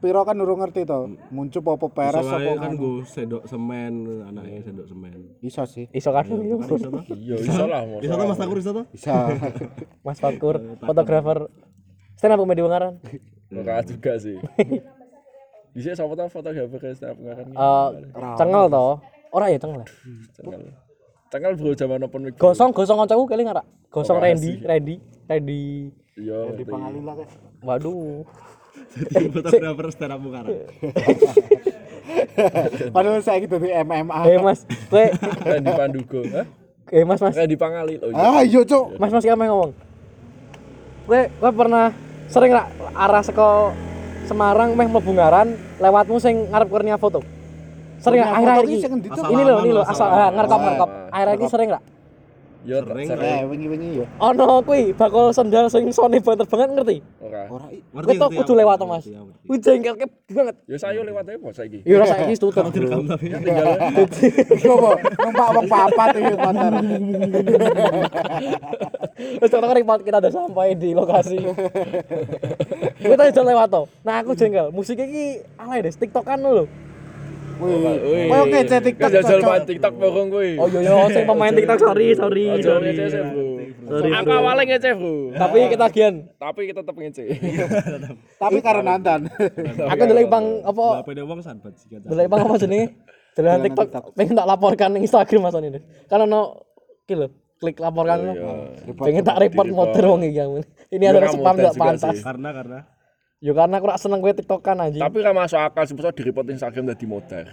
[0.00, 1.14] piro kan urung ngerti to.
[1.30, 3.92] Muncup apa peres Iso apa kan go sendok semen
[4.26, 5.18] anaknya sendok semen.
[5.44, 5.86] Iso sih.
[5.92, 7.02] Iso kan Iso toh?
[7.12, 7.82] Iya iso lah.
[8.00, 8.84] Iso toh Mas Takur iso toh?
[8.90, 9.14] Bisa.
[10.02, 10.56] Mas Fakur,
[10.88, 11.38] fotografer
[12.16, 12.98] stand up komedi Ungaran.
[13.52, 14.40] Ora juga sih.
[15.76, 17.52] Bisa siapa tahu fotografer kayak setiap ngaran.
[17.52, 17.88] Eh,
[18.40, 18.86] cengel to.
[19.34, 19.82] Ora ya cengel.
[20.36, 20.60] Tanggal.
[21.26, 22.38] Tanggal bro zaman open mic.
[22.38, 23.62] Gosong gosong kancaku kali ngara.
[23.90, 24.54] Gosong Ora Randy, sih.
[24.62, 24.94] Randy,
[25.26, 25.62] Randy.
[26.16, 26.38] Iya.
[26.54, 26.70] Di ngerti.
[26.70, 27.28] Pangalila kan.
[27.66, 28.22] Waduh.
[28.96, 30.56] Jadi fotografer stand up Mukarang.
[32.94, 34.18] Padahal saya gitu di MMA.
[34.30, 35.04] Eh Mas, kowe
[35.42, 36.20] Randy Pandugo.
[36.32, 36.46] Hah?
[36.94, 37.98] eh Mas Mas, Randy Pangali.
[37.98, 38.22] Oh iya.
[38.22, 38.94] Ah, iya, Cuk.
[38.96, 39.72] Mas Mas kamu ngomong.
[41.10, 41.90] Kowe kowe pernah
[42.30, 43.74] sering ra arah saka
[44.26, 47.22] Semarang meh mlebu Ngaran lewatmu sing ngarep kurnia foto.
[48.06, 48.76] Sering ki iki.
[48.78, 49.24] sing endi, Cuk?
[49.26, 50.88] Ini lho, ini lho Asal ngerkop ngerkop.
[50.88, 51.10] aman.
[51.10, 51.80] Akhir-akhir iki sering ra?
[52.62, 53.06] Yo Sering.
[53.06, 53.30] sering.
[53.32, 54.04] Eh, wingi-wingi yo.
[54.20, 56.96] Ono kuwi bakal sendal sing sone banget banget ngerti?
[57.22, 57.42] Ora.
[57.46, 59.06] Ora i- Kowe tok kudu lewat Mas.
[59.46, 60.54] Kuwi jengkelke banget.
[60.66, 61.86] Yo sayo lewat ae bos saiki.
[61.86, 62.66] Ya ora saiki wis tutup.
[62.66, 62.82] Tapi.
[62.82, 63.66] Tinggal
[64.58, 64.90] Iya, Bo.
[64.98, 66.72] Numpak wong papat iki motor.
[69.38, 71.38] Wis tok rek kita udah sampai di lokasi.
[72.98, 73.82] Tadi udah lewat to.
[74.02, 74.74] Nah aku jengkel.
[74.74, 76.66] Musik iki alay deh, TikTokan lho.
[77.56, 78.28] Wih.
[78.28, 79.08] Kowe oke cek TikTok.
[79.10, 80.50] Jajal main TikTok borong kuwi.
[80.60, 82.90] Oh iya iya sing pemain TikTok sorry sorry sorry.
[83.86, 85.30] Sorry, Aku awalnya ngece bro.
[85.30, 86.14] Tapi kita gian.
[86.36, 87.24] Tapi kita tetap ngece.
[88.42, 89.20] Tapi karena nonton.
[89.86, 92.86] Aku ndelok bang apa Apa ada uang sanbat sih ndelok bang apa jenenge?
[93.36, 95.80] Dalam TikTok pengen tak laporkan Instagram Mas ini.
[96.10, 96.66] Kan ono
[97.06, 97.14] ki
[97.56, 98.34] klik laporkan lho.
[99.00, 100.50] Pengen tak report motor wong iki yang
[100.92, 102.16] ini Ya, adalah spam tes gak juga pantas.
[102.22, 102.78] Karena karena
[103.36, 105.02] Yo karena aku rak seneng kowe TikTokan anjing.
[105.04, 107.46] Tapi kan masuk akal sih di report Instagram dadi modar.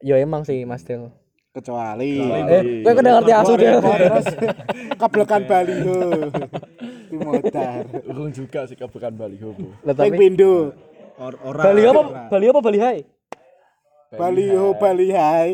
[0.00, 1.12] Yo emang sih Mas Del.
[1.52, 3.76] Kecuali Eh, kowe udah ngerti asu Del.
[3.80, 4.26] terus
[5.00, 6.00] keblekan baliho.
[7.06, 7.80] Di motor.
[8.08, 9.52] Urung juga sih kebukan baliho.
[9.84, 10.72] Lah tapi pindo.
[11.16, 12.02] or orang Bali apa?
[12.28, 12.98] Bali apa Bali hai?
[14.12, 15.50] Baliho Bali hai.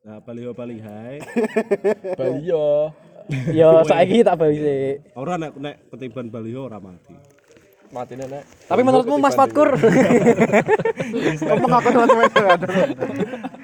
[0.00, 1.20] Nah, baliho bali hai.
[2.16, 2.90] Baliho.
[3.58, 4.98] Yo saiki tak bali sih.
[5.14, 7.14] Orang nek nek ketiban baliho ora mati.
[7.90, 8.46] Mati nenek.
[8.70, 9.74] Tapi menurutmu Mas Fatkur
[11.42, 12.58] Ngomong aku teman-teman.